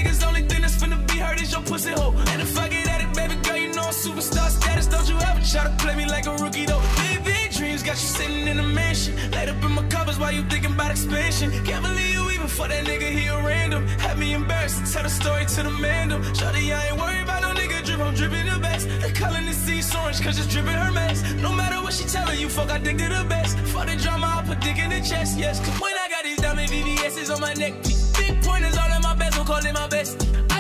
pussy 1.85 2.01
hole. 2.01 2.15
And 2.29 2.41
if 2.41 2.59
I 2.59 2.69
get 2.69 2.89
at 2.89 3.01
it, 3.03 3.15
baby 3.15 3.37
girl, 3.43 3.57
you 3.57 3.73
know 3.73 3.83
I'm 3.83 3.93
superstar 3.93 4.49
status. 4.49 4.87
Don't 4.87 5.09
you 5.09 5.17
ever 5.17 5.41
try 5.41 5.65
to 5.65 5.75
play 5.83 5.95
me 5.97 6.07
like 6.07 6.27
a 6.27 6.35
rookie 6.37 6.67
though. 6.67 6.83
Big, 7.03 7.25
big 7.25 7.53
dreams 7.53 7.83
got 7.83 7.97
you 8.03 8.09
sitting 8.19 8.47
in 8.47 8.59
a 8.59 8.63
mansion. 8.63 9.15
Laid 9.33 9.49
up 9.49 9.63
in 9.63 9.73
my 9.73 9.87
covers 9.89 10.19
while 10.19 10.33
you 10.33 10.43
thinking 10.49 10.73
about 10.73 10.91
expansion. 10.91 11.51
Can't 11.65 11.85
believe 11.85 12.15
you 12.15 12.31
even 12.31 12.49
for 12.49 12.69
that 12.69 12.85
nigga, 12.85 13.09
he 13.11 13.27
a 13.27 13.37
random. 13.43 13.87
Had 13.99 14.19
me 14.19 14.33
embarrassed 14.35 14.85
to 14.85 14.93
tell 14.93 15.03
the 15.03 15.11
story 15.11 15.45
to 15.47 15.63
the 15.63 15.71
man. 15.71 16.09
though. 16.09 16.21
Shawty, 16.39 16.75
I 16.75 16.89
ain't 16.89 16.99
worried 16.99 17.23
about 17.23 17.43
no 17.43 17.51
nigga 17.61 17.85
drip, 17.85 18.01
I'm 18.01 18.15
dripping 18.15 18.47
the 18.47 18.59
best. 18.61 18.89
They 19.03 19.13
calling 19.13 19.47
this 19.47 19.59
sea 19.59 19.83
orange 19.99 20.21
cause 20.23 20.39
it's 20.39 20.49
dripping 20.53 20.79
her 20.85 20.93
mess. 20.93 21.23
No 21.35 21.53
matter 21.53 21.83
what 21.83 21.93
she 21.93 22.05
telling 22.05 22.39
you, 22.39 22.49
fuck, 22.49 22.71
I 22.71 22.79
dig 22.79 22.99
to 22.99 23.09
the 23.09 23.25
best. 23.29 23.59
For 23.73 23.85
the 23.85 23.97
drama, 23.97 24.27
I 24.39 24.43
put 24.47 24.61
dick 24.61 24.79
in 24.79 24.91
the 24.91 25.01
chest, 25.01 25.39
yes. 25.39 25.61
Cause 25.61 25.81
when 25.81 25.95
I 26.05 26.09
got 26.09 26.25
these 26.25 26.39
diamond 26.39 26.71
VVS's 26.71 27.31
on 27.31 27.41
my 27.41 27.55
neck, 27.55 27.75
big 28.17 28.43
pointers 28.43 28.77
all 28.77 28.93
in 28.97 29.03
my 29.03 29.15
bezel, 29.15 29.45
calling 29.45 29.75
my 29.75 29.89
best. 29.89 30.54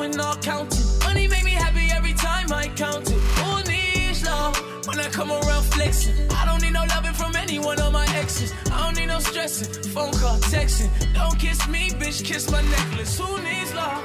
Thousand, 0.00 0.20
all 0.20 0.36
counting. 0.36 0.98
Money 1.00 1.28
make 1.28 1.44
me 1.44 1.50
happy 1.50 1.90
every 1.92 2.14
time 2.14 2.50
I 2.52 2.68
count 2.68 3.10
it. 3.10 3.20
Who 3.38 3.70
needs 3.70 4.24
love? 4.24 4.56
When 4.86 4.98
I 4.98 5.08
come 5.10 5.30
around 5.30 5.64
flexing, 5.64 6.14
I 6.30 6.46
don't 6.46 6.62
need 6.62 6.72
no 6.72 6.84
loving 6.88 7.12
from 7.12 7.36
any 7.36 7.58
one 7.58 7.78
of 7.80 7.92
my 7.92 8.06
exes. 8.16 8.54
I 8.72 8.84
don't 8.84 8.96
need 8.96 9.08
no 9.08 9.18
stressing, 9.18 9.82
phone 9.92 10.12
call, 10.12 10.38
texting. 10.38 10.88
Don't 11.12 11.38
kiss 11.38 11.68
me, 11.68 11.90
bitch, 11.90 12.24
kiss 12.24 12.50
my 12.50 12.62
necklace. 12.62 13.18
Who 13.18 13.42
needs 13.42 13.74
love? 13.74 14.02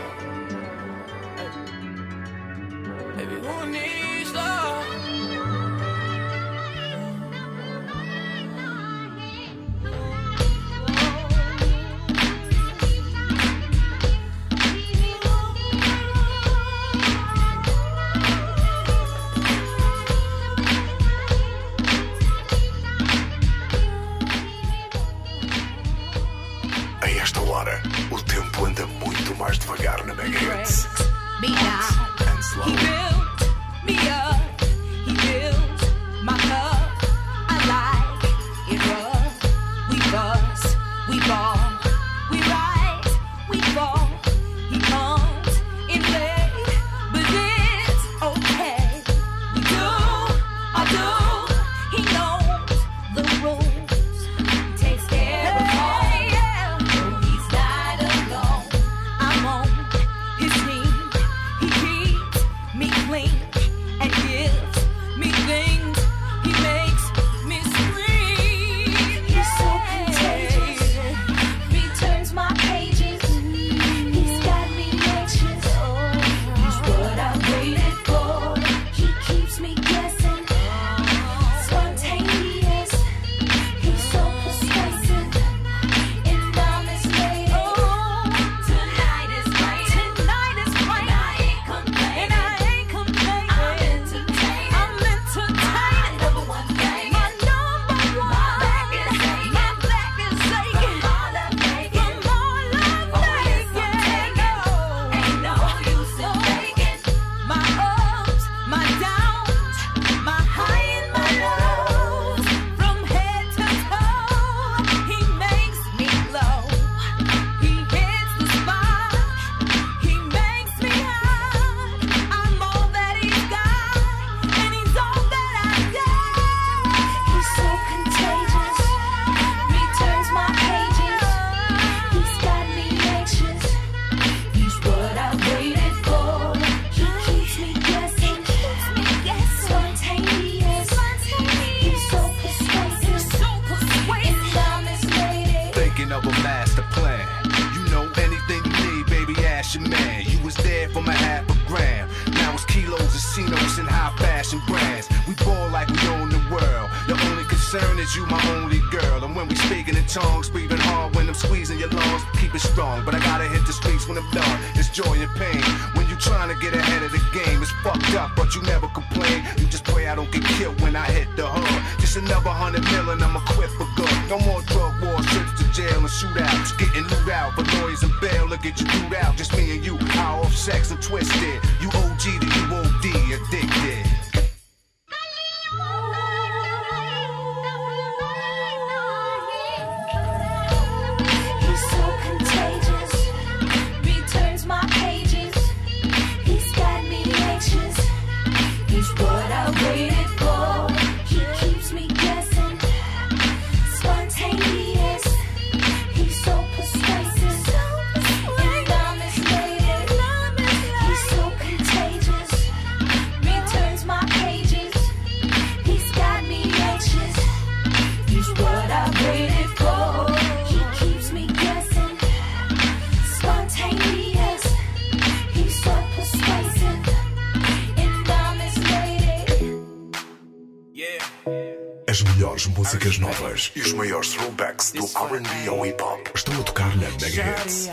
As 232.16 232.22
melhores 232.22 232.66
músicas 232.68 233.18
novas 233.18 233.74
e 233.76 233.82
os 233.82 233.92
maiores 233.92 234.30
throwbacks 234.30 234.94
do 234.94 235.04
R&B 235.04 235.68
ao 235.68 235.86
hip 235.86 236.02
hop 236.02 236.26
estão 236.34 236.58
a 236.62 236.64
tocar 236.64 236.96
na 236.96 237.10
Megahertz. 237.10 237.90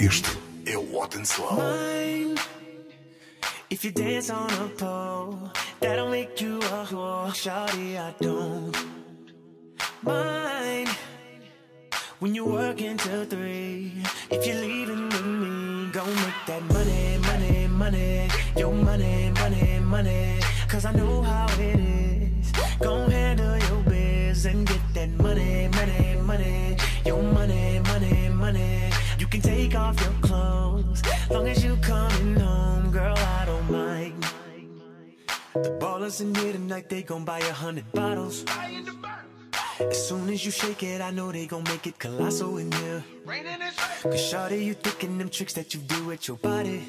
Este 0.00 0.30
é 0.64 0.78
o 0.78 0.96
Hot 0.96 1.18
and 1.18 1.24
Slow. 1.24 1.58
If 3.70 3.84
you 3.84 3.92
dance 3.92 4.32
on 4.32 4.46
a 4.46 4.68
pole, 4.78 5.50
that'll 5.78 6.08
make 6.08 6.42
you 6.42 6.58
a 6.60 6.86
whore. 6.86 7.34
Shawty, 7.34 7.98
I 7.98 8.14
don't 8.18 8.74
mind 10.02 10.88
when 12.20 12.34
you 12.34 12.46
work 12.46 12.80
until 12.80 13.26
three. 13.26 13.92
If 14.30 14.46
you're 14.46 14.56
leaving 14.56 15.10
with 15.10 15.26
me, 15.26 15.90
go 15.92 16.02
make 16.02 16.46
that 16.46 16.62
money, 16.72 17.18
money, 17.18 17.68
money. 17.68 18.30
Your 18.56 18.72
money, 18.72 19.32
money, 19.32 19.80
money. 19.80 20.40
Cause 20.66 20.86
I 20.86 20.92
know 20.92 21.20
how 21.20 21.46
it 21.60 21.78
is. 21.78 21.95
And 24.46 24.66
get 24.66 24.80
that 24.94 25.10
money, 25.10 25.68
money, 25.68 26.16
money. 26.22 26.76
Your 27.04 27.22
money, 27.22 27.80
money, 27.80 28.28
money. 28.28 28.90
You 29.18 29.26
can 29.26 29.40
take 29.40 29.74
off 29.74 30.00
your 30.00 30.12
clothes. 30.20 31.02
Long 31.30 31.48
as 31.48 31.64
you 31.64 31.76
coming 31.76 32.36
home, 32.36 32.90
girl, 32.90 33.16
I 33.16 33.44
don't 33.46 33.70
mind. 33.70 34.24
The 35.54 35.70
ballers 35.80 36.20
in 36.20 36.34
here 36.34 36.52
tonight, 36.52 36.88
they 36.88 37.02
gon' 37.02 37.24
buy 37.24 37.40
a 37.40 37.52
hundred 37.52 37.90
bottles. 37.92 38.44
As 39.78 40.08
soon 40.08 40.30
as 40.30 40.42
you 40.42 40.50
shake 40.50 40.82
it, 40.82 41.02
I 41.02 41.10
know 41.10 41.30
they 41.30 41.46
gon' 41.46 41.62
make 41.64 41.86
it 41.86 41.98
colossal 41.98 42.56
in 42.56 42.72
here. 42.72 43.04
Cause 44.02 44.32
shawty, 44.32 44.64
you 44.64 44.72
thinking 44.72 45.18
them 45.18 45.28
tricks 45.28 45.52
that 45.52 45.74
you 45.74 45.80
do 45.80 46.04
with 46.06 46.28
your 46.28 46.38
body. 46.38 46.82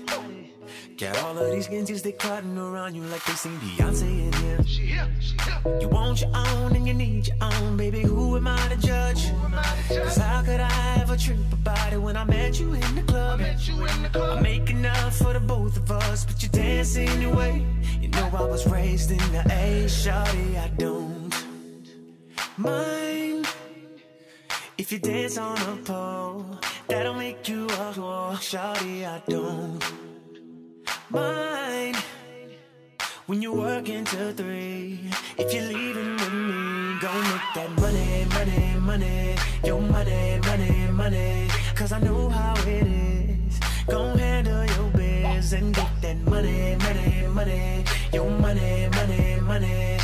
Got 0.97 1.17
all 1.19 1.37
of 1.37 1.51
these 1.51 1.67
skinsies, 1.67 2.01
they 2.01 2.13
crowding 2.13 2.57
around 2.57 2.95
you 2.95 3.01
like 3.03 3.23
they 3.25 3.33
seen 3.33 3.57
Beyonce 3.57 4.03
in 4.03 4.33
here. 4.33 5.79
You 5.81 5.89
want 5.89 6.21
your 6.21 6.31
own 6.33 6.77
and 6.77 6.87
you 6.87 6.93
need 6.93 7.27
your 7.27 7.35
own, 7.41 7.75
baby. 7.75 8.01
Who 8.03 8.37
am 8.37 8.47
I 8.47 8.67
to 8.69 8.77
judge? 8.77 9.31
Cause 9.89 10.15
how 10.15 10.41
could 10.43 10.61
I 10.61 10.97
ever 11.01 11.17
trip 11.17 11.39
about 11.51 11.91
it 11.91 12.01
when 12.01 12.15
I 12.15 12.23
met 12.23 12.57
you 12.57 12.73
in 12.73 12.95
the 12.95 13.03
club? 13.03 13.41
I 13.41 14.39
make 14.39 14.69
enough 14.69 15.17
for 15.17 15.33
the 15.33 15.41
both 15.41 15.75
of 15.75 15.91
us, 15.91 16.25
but 16.25 16.41
you 16.41 16.47
dance 16.49 16.95
anyway. 16.95 17.65
You 17.99 18.07
know 18.07 18.29
I 18.33 18.43
was 18.43 18.65
raised 18.65 19.11
in 19.11 19.17
the 19.33 19.43
A, 19.51 19.85
shawty, 19.87 20.57
I 20.57 20.69
don't 20.77 21.16
mind 22.57 23.47
if 24.77 24.91
you 24.91 24.99
dance 24.99 25.37
on 25.37 25.57
a 25.57 25.75
pole. 25.83 26.59
That'll 26.87 27.13
make 27.13 27.47
you 27.47 27.65
a 27.65 27.93
whore, 27.93 28.35
shawty, 28.35 29.05
I 29.05 29.21
don't 29.27 29.83
mind 31.09 31.97
when 33.27 33.41
you 33.41 33.53
work 33.53 33.89
until 33.89 34.31
three. 34.33 34.99
If 35.37 35.53
you're 35.53 35.63
leaving 35.63 36.13
with 36.13 36.33
me, 36.33 36.99
go 36.99 37.11
make 37.13 37.49
that 37.55 37.69
money, 37.79 38.25
money, 38.33 38.79
money. 38.79 39.35
Your 39.63 39.81
money, 39.81 40.39
money, 40.45 40.87
money. 40.91 41.49
Cause 41.75 41.91
I 41.91 41.99
know 41.99 42.29
how 42.29 42.53
it 42.65 42.87
is. 42.87 43.59
Go 43.87 44.15
handle 44.15 44.65
your 44.65 44.89
biz 44.91 45.53
and 45.53 45.75
get 45.75 46.01
that 46.01 46.17
money, 46.25 46.77
money, 46.77 47.27
money. 47.27 47.83
Your 48.13 48.29
money, 48.29 48.87
money, 48.95 49.39
money. 49.41 49.96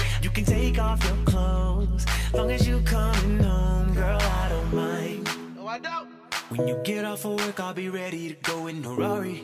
Take 0.63 0.79
off 0.79 1.03
your 1.03 1.17
clothes. 1.25 2.05
Long 2.33 2.49
as 2.49 2.65
you 2.65 2.79
coming 2.83 3.43
home, 3.43 3.93
girl, 3.93 4.17
I 4.21 4.47
don't 4.47 4.73
mind. 4.73 5.29
No, 5.57 5.67
I 5.67 5.77
don't. 5.77 6.07
When 6.51 6.69
you 6.69 6.79
get 6.85 7.03
off 7.03 7.25
of 7.25 7.35
work, 7.35 7.59
I'll 7.59 7.73
be 7.73 7.89
ready 7.89 8.29
to 8.29 8.35
go 8.49 8.67
in 8.67 8.85
a 8.85 8.93
Rari. 8.93 9.43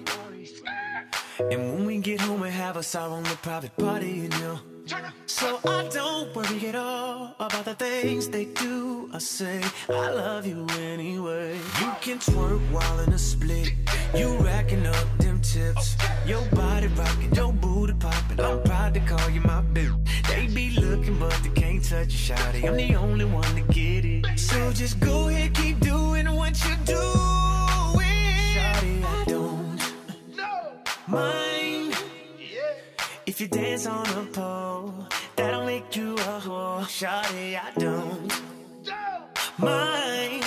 And 1.39 1.73
when 1.73 1.85
we 1.85 1.97
get 1.99 2.19
home, 2.19 2.41
we 2.41 2.49
have 2.49 2.75
us 2.75 2.93
our 2.95 3.09
own 3.09 3.23
little 3.23 3.37
private 3.37 3.75
party, 3.77 4.11
you 4.11 4.29
know. 4.29 4.59
So 5.25 5.59
I 5.65 5.87
don't 5.87 6.35
worry 6.35 6.67
at 6.67 6.75
all 6.75 7.35
about 7.39 7.63
the 7.63 7.75
things 7.75 8.27
they 8.27 8.45
do 8.45 9.09
or 9.13 9.19
say. 9.19 9.61
I 9.87 10.09
love 10.09 10.45
you 10.45 10.67
anyway. 10.79 11.55
You 11.79 11.91
can 12.01 12.17
twerk 12.19 12.59
while 12.71 12.99
in 12.99 13.13
a 13.13 13.17
split. 13.17 13.71
You 14.15 14.35
racking 14.39 14.85
up 14.85 15.07
them 15.19 15.39
tips. 15.41 15.95
Your 16.25 16.43
body 16.47 16.87
rocking, 16.87 17.33
your 17.33 17.53
booty 17.53 17.93
popping. 17.93 18.41
I'm 18.41 18.61
proud 18.63 18.93
to 18.95 18.99
call 18.99 19.29
you 19.29 19.41
my 19.41 19.61
bitch. 19.61 19.95
They 20.27 20.47
be 20.47 20.71
looking, 20.71 21.17
but 21.19 21.39
they 21.43 21.49
can't 21.49 21.83
touch 21.83 22.11
you, 22.13 22.35
shawty. 22.35 22.67
I'm 22.67 22.75
the 22.75 22.95
only 22.95 23.25
one 23.25 23.55
to 23.55 23.61
get 23.73 24.03
it. 24.03 24.39
So 24.39 24.73
just 24.73 24.99
go 24.99 25.29
ahead, 25.29 25.53
keep 25.53 25.79
doing 25.79 26.25
what 26.35 26.59
you 26.65 26.75
doing. 26.85 27.58
Mind 31.09 31.95
if 33.25 33.41
you 33.41 33.47
dance 33.47 33.87
on 33.87 34.07
a 34.09 34.25
pole. 34.31 34.93
That'll 35.35 35.65
make 35.65 35.95
you 35.95 36.13
a 36.13 36.39
whore. 36.45 36.83
Shawty, 36.83 37.59
I 37.59 37.71
don't 37.79 38.31
mind 39.57 40.43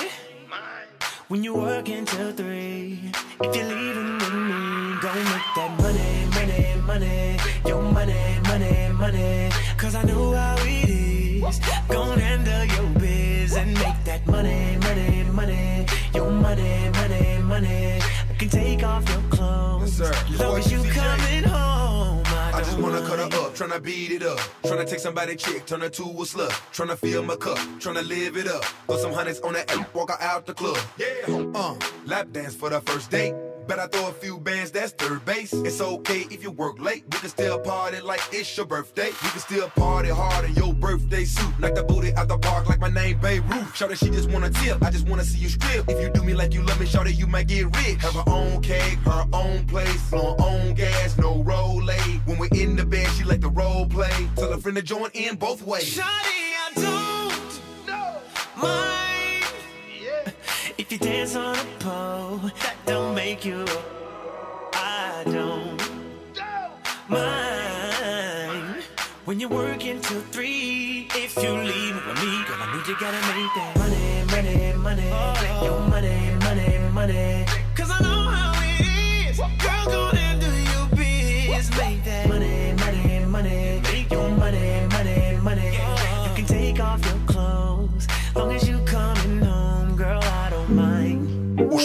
when 1.28 1.42
you 1.42 1.54
work 1.54 1.88
until 1.88 2.32
three. 2.32 3.00
If 3.40 3.56
you're 3.56 3.64
leaving 3.66 4.14
with 4.18 4.34
me, 4.34 4.60
go 5.00 5.10
make 5.14 5.48
that 5.56 5.72
money, 5.80 6.26
money, 6.36 6.80
money. 6.86 7.38
Your 7.66 7.82
money, 7.82 8.38
money, 8.44 8.88
money. 8.92 9.50
Cause 9.76 9.94
I 9.94 10.02
know 10.04 10.32
how 10.32 10.56
it 10.60 10.88
is. 10.88 11.60
Go 11.88 12.02
handle 12.12 12.64
your 12.64 12.88
biz 13.00 13.56
and 13.56 13.74
make 13.74 14.04
that 14.04 14.26
money, 14.26 14.76
money, 14.80 15.24
money. 15.32 15.86
Your 16.14 16.30
money, 16.30 16.90
money, 16.90 17.38
money. 17.42 18.01
I 18.52 18.58
take 18.58 18.82
off 18.82 19.08
your 19.08 19.22
clothes. 19.30 19.98
Yes, 19.98 20.10
sir. 20.12 20.44
Long 20.44 20.58
as 20.58 20.70
you 20.70 20.78
Boy, 20.78 20.90
coming 20.90 21.44
home, 21.44 22.22
I, 22.26 22.50
I 22.54 22.58
just 22.60 22.78
wanna 22.78 23.00
cut 23.00 23.18
her 23.18 23.24
up, 23.24 23.54
tryna 23.54 23.82
beat 23.82 24.10
it 24.10 24.22
up. 24.22 24.38
Tryna 24.62 24.86
take 24.86 24.98
somebody 24.98 25.36
chick, 25.36 25.64
turn 25.64 25.80
her 25.80 25.88
to 25.88 26.02
a 26.02 26.06
slut. 26.06 26.50
Tryna 26.72 26.98
fill 26.98 27.22
my 27.22 27.36
cup, 27.36 27.56
tryna 27.78 28.06
live 28.06 28.36
it 28.36 28.48
up. 28.48 28.64
Throw 28.86 28.98
some 28.98 29.12
hundreds 29.12 29.40
on 29.40 29.54
that 29.54 29.74
ape, 29.74 29.94
walk 29.94 30.10
her 30.10 30.22
out 30.22 30.44
the 30.44 30.54
club. 30.54 30.78
Yeah, 30.98 31.06
uh, 31.54 31.76
lap 32.04 32.28
dance 32.32 32.54
for 32.54 32.68
the 32.68 32.80
first 32.82 33.10
date. 33.10 33.34
Bet 33.66 33.78
I 33.78 33.86
throw 33.86 34.08
a 34.08 34.12
few 34.12 34.38
bands, 34.38 34.70
that's 34.70 34.92
third 34.92 35.24
base. 35.24 35.52
It's 35.52 35.80
okay 35.80 36.26
if 36.30 36.42
you 36.42 36.50
work 36.50 36.80
late. 36.80 37.04
We 37.10 37.18
can 37.18 37.28
still 37.28 37.58
party 37.58 38.00
like 38.00 38.20
it's 38.32 38.56
your 38.56 38.66
birthday. 38.66 39.08
We 39.08 39.28
can 39.30 39.40
still 39.40 39.68
party 39.70 40.08
hard 40.08 40.44
in 40.44 40.54
your 40.54 40.74
birthday 40.74 41.24
suit. 41.24 41.52
Like 41.60 41.74
the 41.74 41.84
booty 41.84 42.12
out 42.14 42.28
the 42.28 42.38
park, 42.38 42.68
like 42.68 42.80
my 42.80 42.88
name 42.88 43.18
Babe 43.20 43.48
Ruth. 43.50 43.76
Shout 43.76 43.96
she 43.96 44.10
just 44.10 44.30
wanna 44.30 44.50
tip. 44.50 44.82
I 44.82 44.90
just 44.90 45.08
wanna 45.08 45.24
see 45.24 45.38
you 45.38 45.48
strip. 45.48 45.88
If 45.88 46.00
you 46.00 46.10
do 46.10 46.24
me 46.24 46.34
like 46.34 46.52
you 46.52 46.62
love 46.62 46.80
me, 46.80 46.86
shout 46.86 47.12
you 47.12 47.26
might 47.26 47.46
get 47.46 47.64
rich. 47.76 48.02
Have 48.02 48.14
her 48.14 48.24
own 48.26 48.60
cake, 48.62 48.98
her 49.04 49.26
own 49.32 49.66
place, 49.66 50.10
blowing 50.10 50.40
own 50.40 50.74
gas, 50.74 51.16
no 51.18 51.42
roll 51.42 51.82
When 52.26 52.38
we're 52.38 52.48
in 52.54 52.76
the 52.76 52.84
bed, 52.84 53.08
she 53.16 53.24
like 53.24 53.40
the 53.40 53.50
role 53.50 53.86
play. 53.86 54.28
Tell 54.36 54.50
her 54.50 54.58
friend 54.58 54.76
to 54.76 54.82
join 54.82 55.10
in 55.14 55.36
both 55.36 55.62
ways. 55.62 55.96
Shawty, 55.96 56.04
I 56.04 56.72
don't 57.86 58.62
mind 58.62 59.11
you 60.92 60.98
dance 60.98 61.34
on 61.36 61.56
a 61.56 61.64
pole, 61.78 62.36
that 62.60 62.76
don't 62.84 63.14
make 63.14 63.46
you. 63.46 63.64
I 64.74 65.22
don't 65.24 65.80
mind 67.08 68.82
when 69.24 69.40
you're 69.40 69.48
working 69.48 70.02
till 70.02 70.20
three. 70.20 71.08
If 71.14 71.34
you 71.42 71.48
leave 71.48 71.94
with 71.94 72.16
me, 72.20 72.44
girl, 72.44 72.60
I 72.60 72.76
need 72.76 72.86
you 72.86 72.96
gotta 73.00 73.22
make 73.32 73.54
that 73.56 73.74
money, 73.78 74.24
money, 74.34 74.74
money, 74.74 75.10
oh. 75.14 75.64
your 75.64 75.80
money, 75.88 76.30
money, 76.44 76.78
money. 76.92 77.46
Cause 77.74 77.90
I 77.90 77.98
know 78.02 78.28
how 78.28 78.52
it 78.60 79.30
is, 79.30 79.38
girl. 79.38 80.12
Go. 80.12 80.21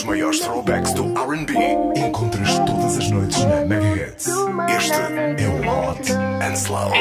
maiores 0.07 0.39
throwbacks 0.39 0.93
do 0.93 1.03
RB. 1.03 1.53
Encontras 1.97 2.57
todas 2.59 2.97
as 2.97 3.11
noites 3.11 3.43
na 3.43 3.65
Megahertz. 3.65 4.27
Este 4.69 4.93
é 4.93 5.47
o 5.49 5.61
Hot 5.69 6.11
and 6.41 6.55
Slow. 6.55 6.91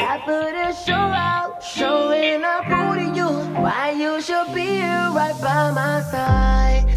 Show 0.85 0.93
out, 0.93 1.63
showing 1.63 2.43
up 2.43 2.65
who 2.65 2.95
to 2.95 3.17
you. 3.17 3.29
Why 3.61 3.91
you 3.91 4.21
should 4.21 4.53
be 4.53 4.81
here 4.81 5.09
right 5.13 5.33
by 5.39 5.71
my 5.71 6.01
side. 6.11 6.96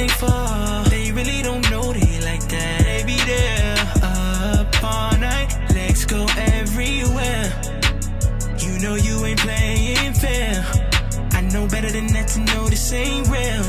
They 0.00 0.08
fall. 0.08 0.84
They 0.84 1.12
really 1.12 1.42
don't 1.42 1.70
know 1.70 1.92
they 1.92 2.20
like 2.20 2.48
that. 2.48 2.84
They 2.84 3.04
be 3.04 3.18
there 3.18 3.76
up 4.02 4.82
all 4.82 5.14
night. 5.18 5.50
Legs 5.74 6.06
go 6.06 6.24
everywhere. 6.38 7.52
You 8.60 8.78
know 8.78 8.94
you 8.94 9.26
ain't 9.26 9.40
playing 9.40 10.14
fair. 10.14 10.64
I 11.32 11.42
know 11.52 11.68
better 11.68 11.90
than 11.92 12.06
that 12.14 12.28
to 12.28 12.40
know 12.40 12.66
this 12.70 12.90
ain't 12.94 13.28
real. 13.28 13.66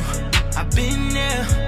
I've 0.56 0.72
been 0.74 1.10
there. 1.10 1.61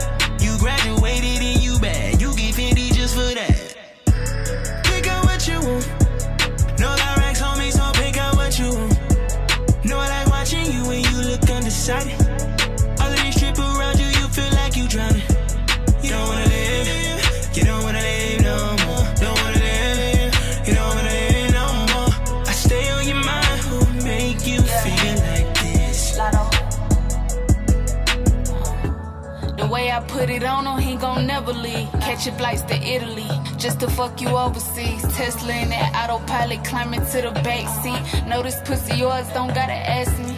It 30.34 30.43
on 30.43 30.65
him, 30.65 30.79
he 30.79 30.95
gon' 30.95 31.25
never 31.27 31.53
leave. 31.53 31.89
Catching 32.01 32.36
flights 32.36 32.63
to 32.63 32.75
Italy, 32.75 33.29
just 33.57 33.79
to 33.81 33.89
fuck 33.89 34.21
you 34.21 34.29
overseas. 34.29 35.01
Tesla 35.15 35.53
in 35.53 35.69
that 35.69 35.91
autopilot, 35.95 36.63
climbing 36.65 37.05
to 37.11 37.21
the 37.21 37.31
back 37.43 37.67
seat. 37.81 38.25
Know 38.27 38.41
this 38.41 38.59
pussy 38.65 38.97
yours, 38.97 39.27
don't 39.29 39.53
gotta 39.53 39.73
ask 39.73 40.11
me. 40.19 40.36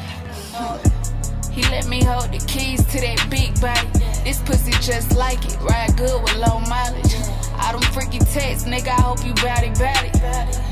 He 1.51 1.61
let 1.63 1.87
me 1.87 2.03
hold 2.03 2.31
the 2.31 2.39
keys 2.47 2.83
to 2.91 2.99
that 2.99 3.25
big 3.29 3.59
body. 3.61 3.87
This 4.23 4.41
pussy 4.41 4.71
just 4.81 5.15
like 5.15 5.43
it, 5.45 5.57
ride 5.61 5.95
good 5.95 6.21
with 6.23 6.35
low 6.35 6.59
mileage. 6.59 7.15
All 7.61 7.79
them 7.79 7.81
freaky 7.93 8.19
texts, 8.19 8.67
nigga, 8.67 8.89
I 8.89 9.01
hope 9.01 9.25
you 9.25 9.33
bout 9.35 9.63
it. 9.63 9.77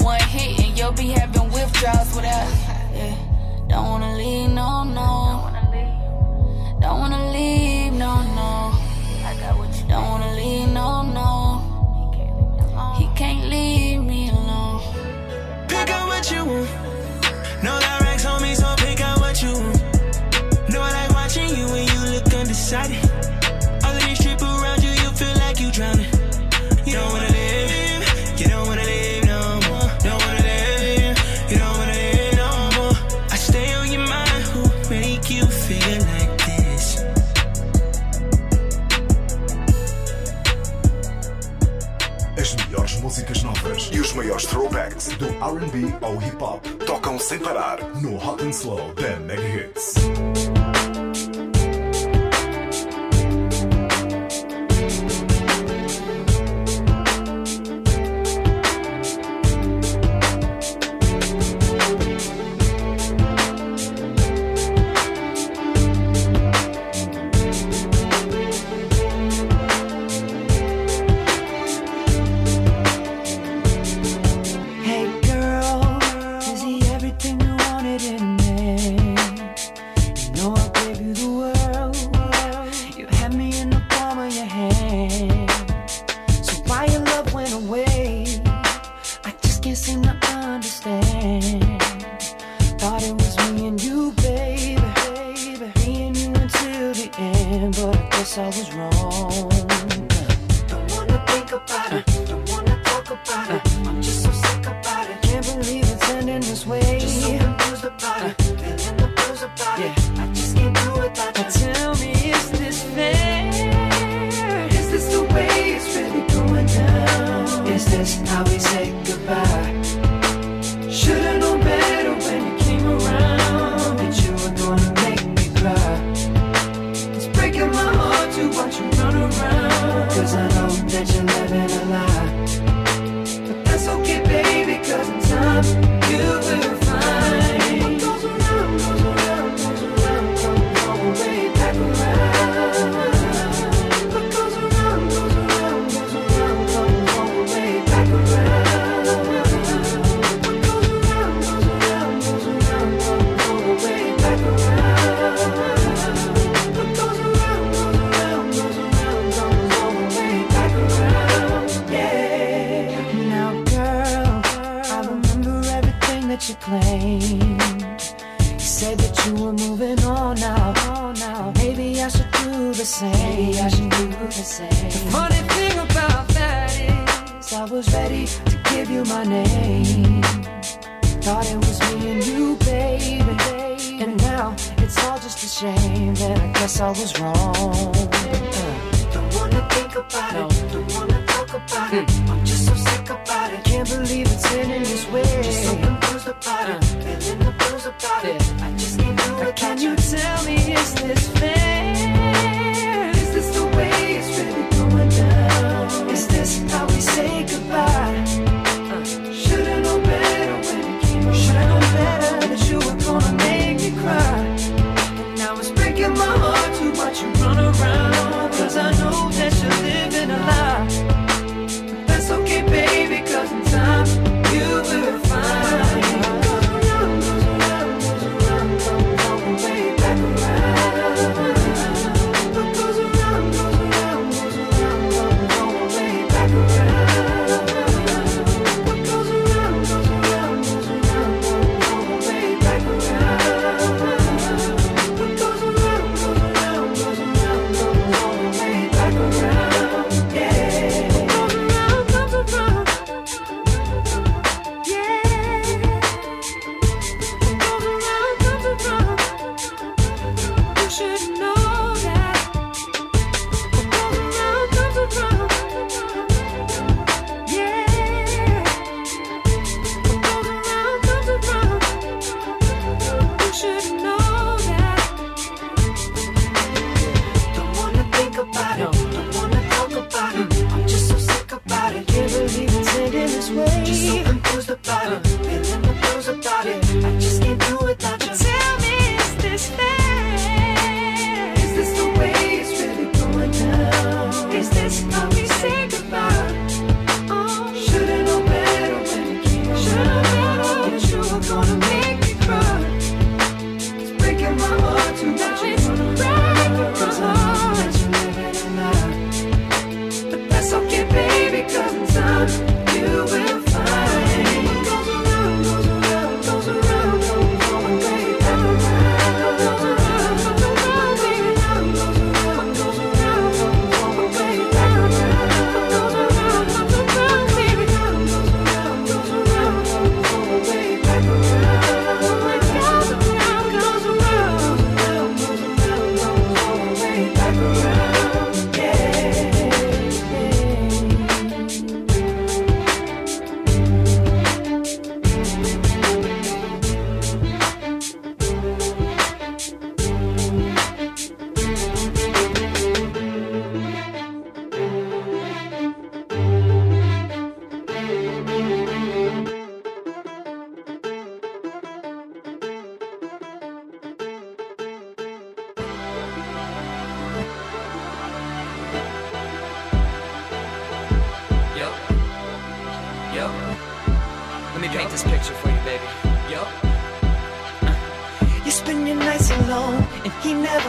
One 0.03 0.19
hit 0.21 0.59
and 0.59 0.77
you'll 0.77 0.91
be 0.91 1.09
having 1.09 1.49
withdrawals 1.51 2.13
without. 2.15 2.47
Yeah. 2.93 3.15
Don't 3.69 3.85
wanna 3.85 4.17
leave, 4.17 4.49
no, 4.49 4.83
no. 4.83 5.49
Don't 6.81 6.99
wanna 6.99 7.31
leave, 7.31 7.93
no, 7.93 8.21
no. 8.35 8.82
Don't 9.93 10.09
wanna 10.09 10.33
leave, 10.33 10.69
no, 10.69 11.03
no. 11.03 11.29
He 12.97 13.05
can't 13.15 13.45
leave 13.47 14.01
me 14.01 14.29
alone. 14.29 14.81
Pick 15.67 15.89
out 15.89 16.07
what 16.07 16.31
you 16.31 16.43
want. 16.45 16.69
No 17.63 17.77
racks 18.01 18.25
on 18.25 18.41
me, 18.41 18.55
so 18.55 18.73
pick 18.77 19.01
out 19.01 19.19
what 19.19 19.41
you 19.43 19.53
want. 19.53 19.81
Know 20.69 20.81
I 20.81 20.91
like 20.99 21.11
watching 21.11 21.49
you 21.57 21.65
when 21.73 21.85
you 21.87 21.99
look 22.13 22.33
undecided. 22.33 23.02
Músicas 43.03 43.43
novas 43.43 43.89
e 43.91 43.99
os 43.99 44.13
maiores 44.13 44.45
throwbacks 44.45 45.09
do 45.17 45.27
RB 45.27 45.93
ao 46.01 46.15
hip 46.21 46.41
hop 46.41 46.65
tocam 46.85 47.19
sem 47.19 47.37
parar 47.37 47.77
no 48.01 48.15
Hot 48.15 48.41
and 48.41 48.51
Slow 48.51 48.93
da 48.93 49.17
Mega 49.17 49.45
Hits. 49.45 50.42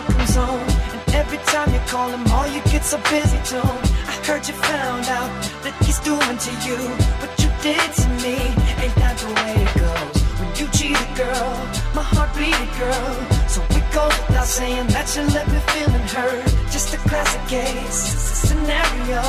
Comes 0.07 0.35
home. 0.35 0.69
And 0.95 1.15
every 1.15 1.39
time 1.53 1.73
you 1.73 1.81
call 1.87 2.09
him, 2.11 2.25
all 2.33 2.47
you 2.47 2.61
get's 2.73 2.93
a 2.93 2.99
busy 3.11 3.41
tone. 3.45 3.81
I 4.11 4.15
heard 4.27 4.47
you 4.49 4.55
found 4.55 5.07
out 5.09 5.31
that 5.65 5.75
he's 5.85 6.01
doing 6.01 6.39
to 6.47 6.53
you 6.67 6.79
what 7.21 7.33
you 7.43 7.51
did 7.63 7.89
to 8.01 8.09
me. 8.25 8.37
Ain't 8.83 8.95
that 9.03 9.17
the 9.19 9.31
way 9.41 9.55
it 9.65 9.73
goes? 9.79 10.17
When 10.39 10.51
you 10.59 10.67
cheat 10.77 10.97
a 10.97 11.09
girl. 11.17 11.51
My 11.95 12.03
heart 12.03 12.31
beat 12.37 12.55
a 12.55 12.69
girl. 12.79 13.13
So 13.49 13.63
it 13.79 13.87
goes 13.95 14.15
without 14.27 14.47
saying 14.47 14.87
that 14.89 15.07
you 15.15 15.23
left 15.35 15.51
me 15.53 15.61
feeling 15.73 16.07
hurt. 16.17 16.45
Just 16.75 16.93
a 16.95 16.99
classic 17.09 17.45
case, 17.47 18.01
scenario. 18.49 19.23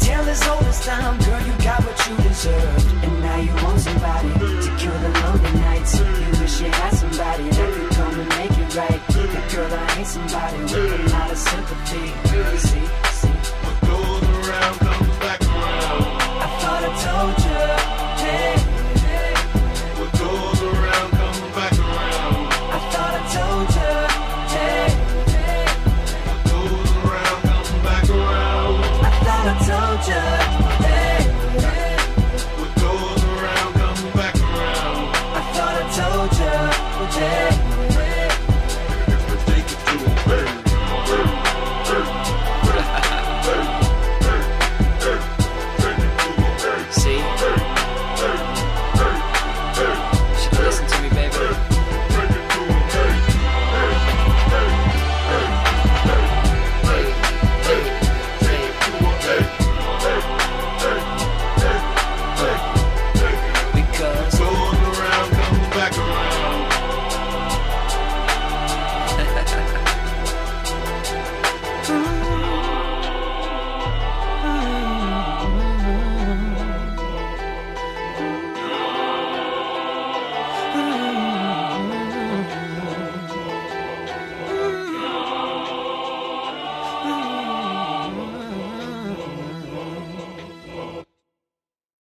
Tale 0.00 0.28
as 0.28 0.42
old 0.48 0.64
as 0.64 0.84
time, 0.84 1.16
girl, 1.24 1.40
you 1.46 1.54
got 1.64 1.80
what 1.86 1.96
you 2.06 2.16
deserved. 2.28 2.86
And 3.04 3.14
now 3.22 3.38
you 3.38 3.52
want 3.62 3.80
somebody 3.80 4.32
to 4.64 4.70
kill 4.76 4.96
the 5.04 5.10
lonely 5.22 5.52
nights. 5.60 5.98
You 5.98 6.30
wish 6.40 6.60
you 6.60 6.70
had 6.70 6.92
somebody 6.92 7.48
that 7.48 7.70
could 7.72 7.90
come 7.96 8.14
and 8.20 8.28
make 8.36 8.58
it 8.58 8.63
right. 8.76 9.00
But 9.08 9.52
girl, 9.52 9.72
I 9.72 9.98
ain't 9.98 10.06
somebody 10.06 10.62
with 10.62 10.74
a 10.74 11.10
lot 11.10 11.30
of 11.30 11.38
sympathy. 11.38 12.58
See? 12.58 13.13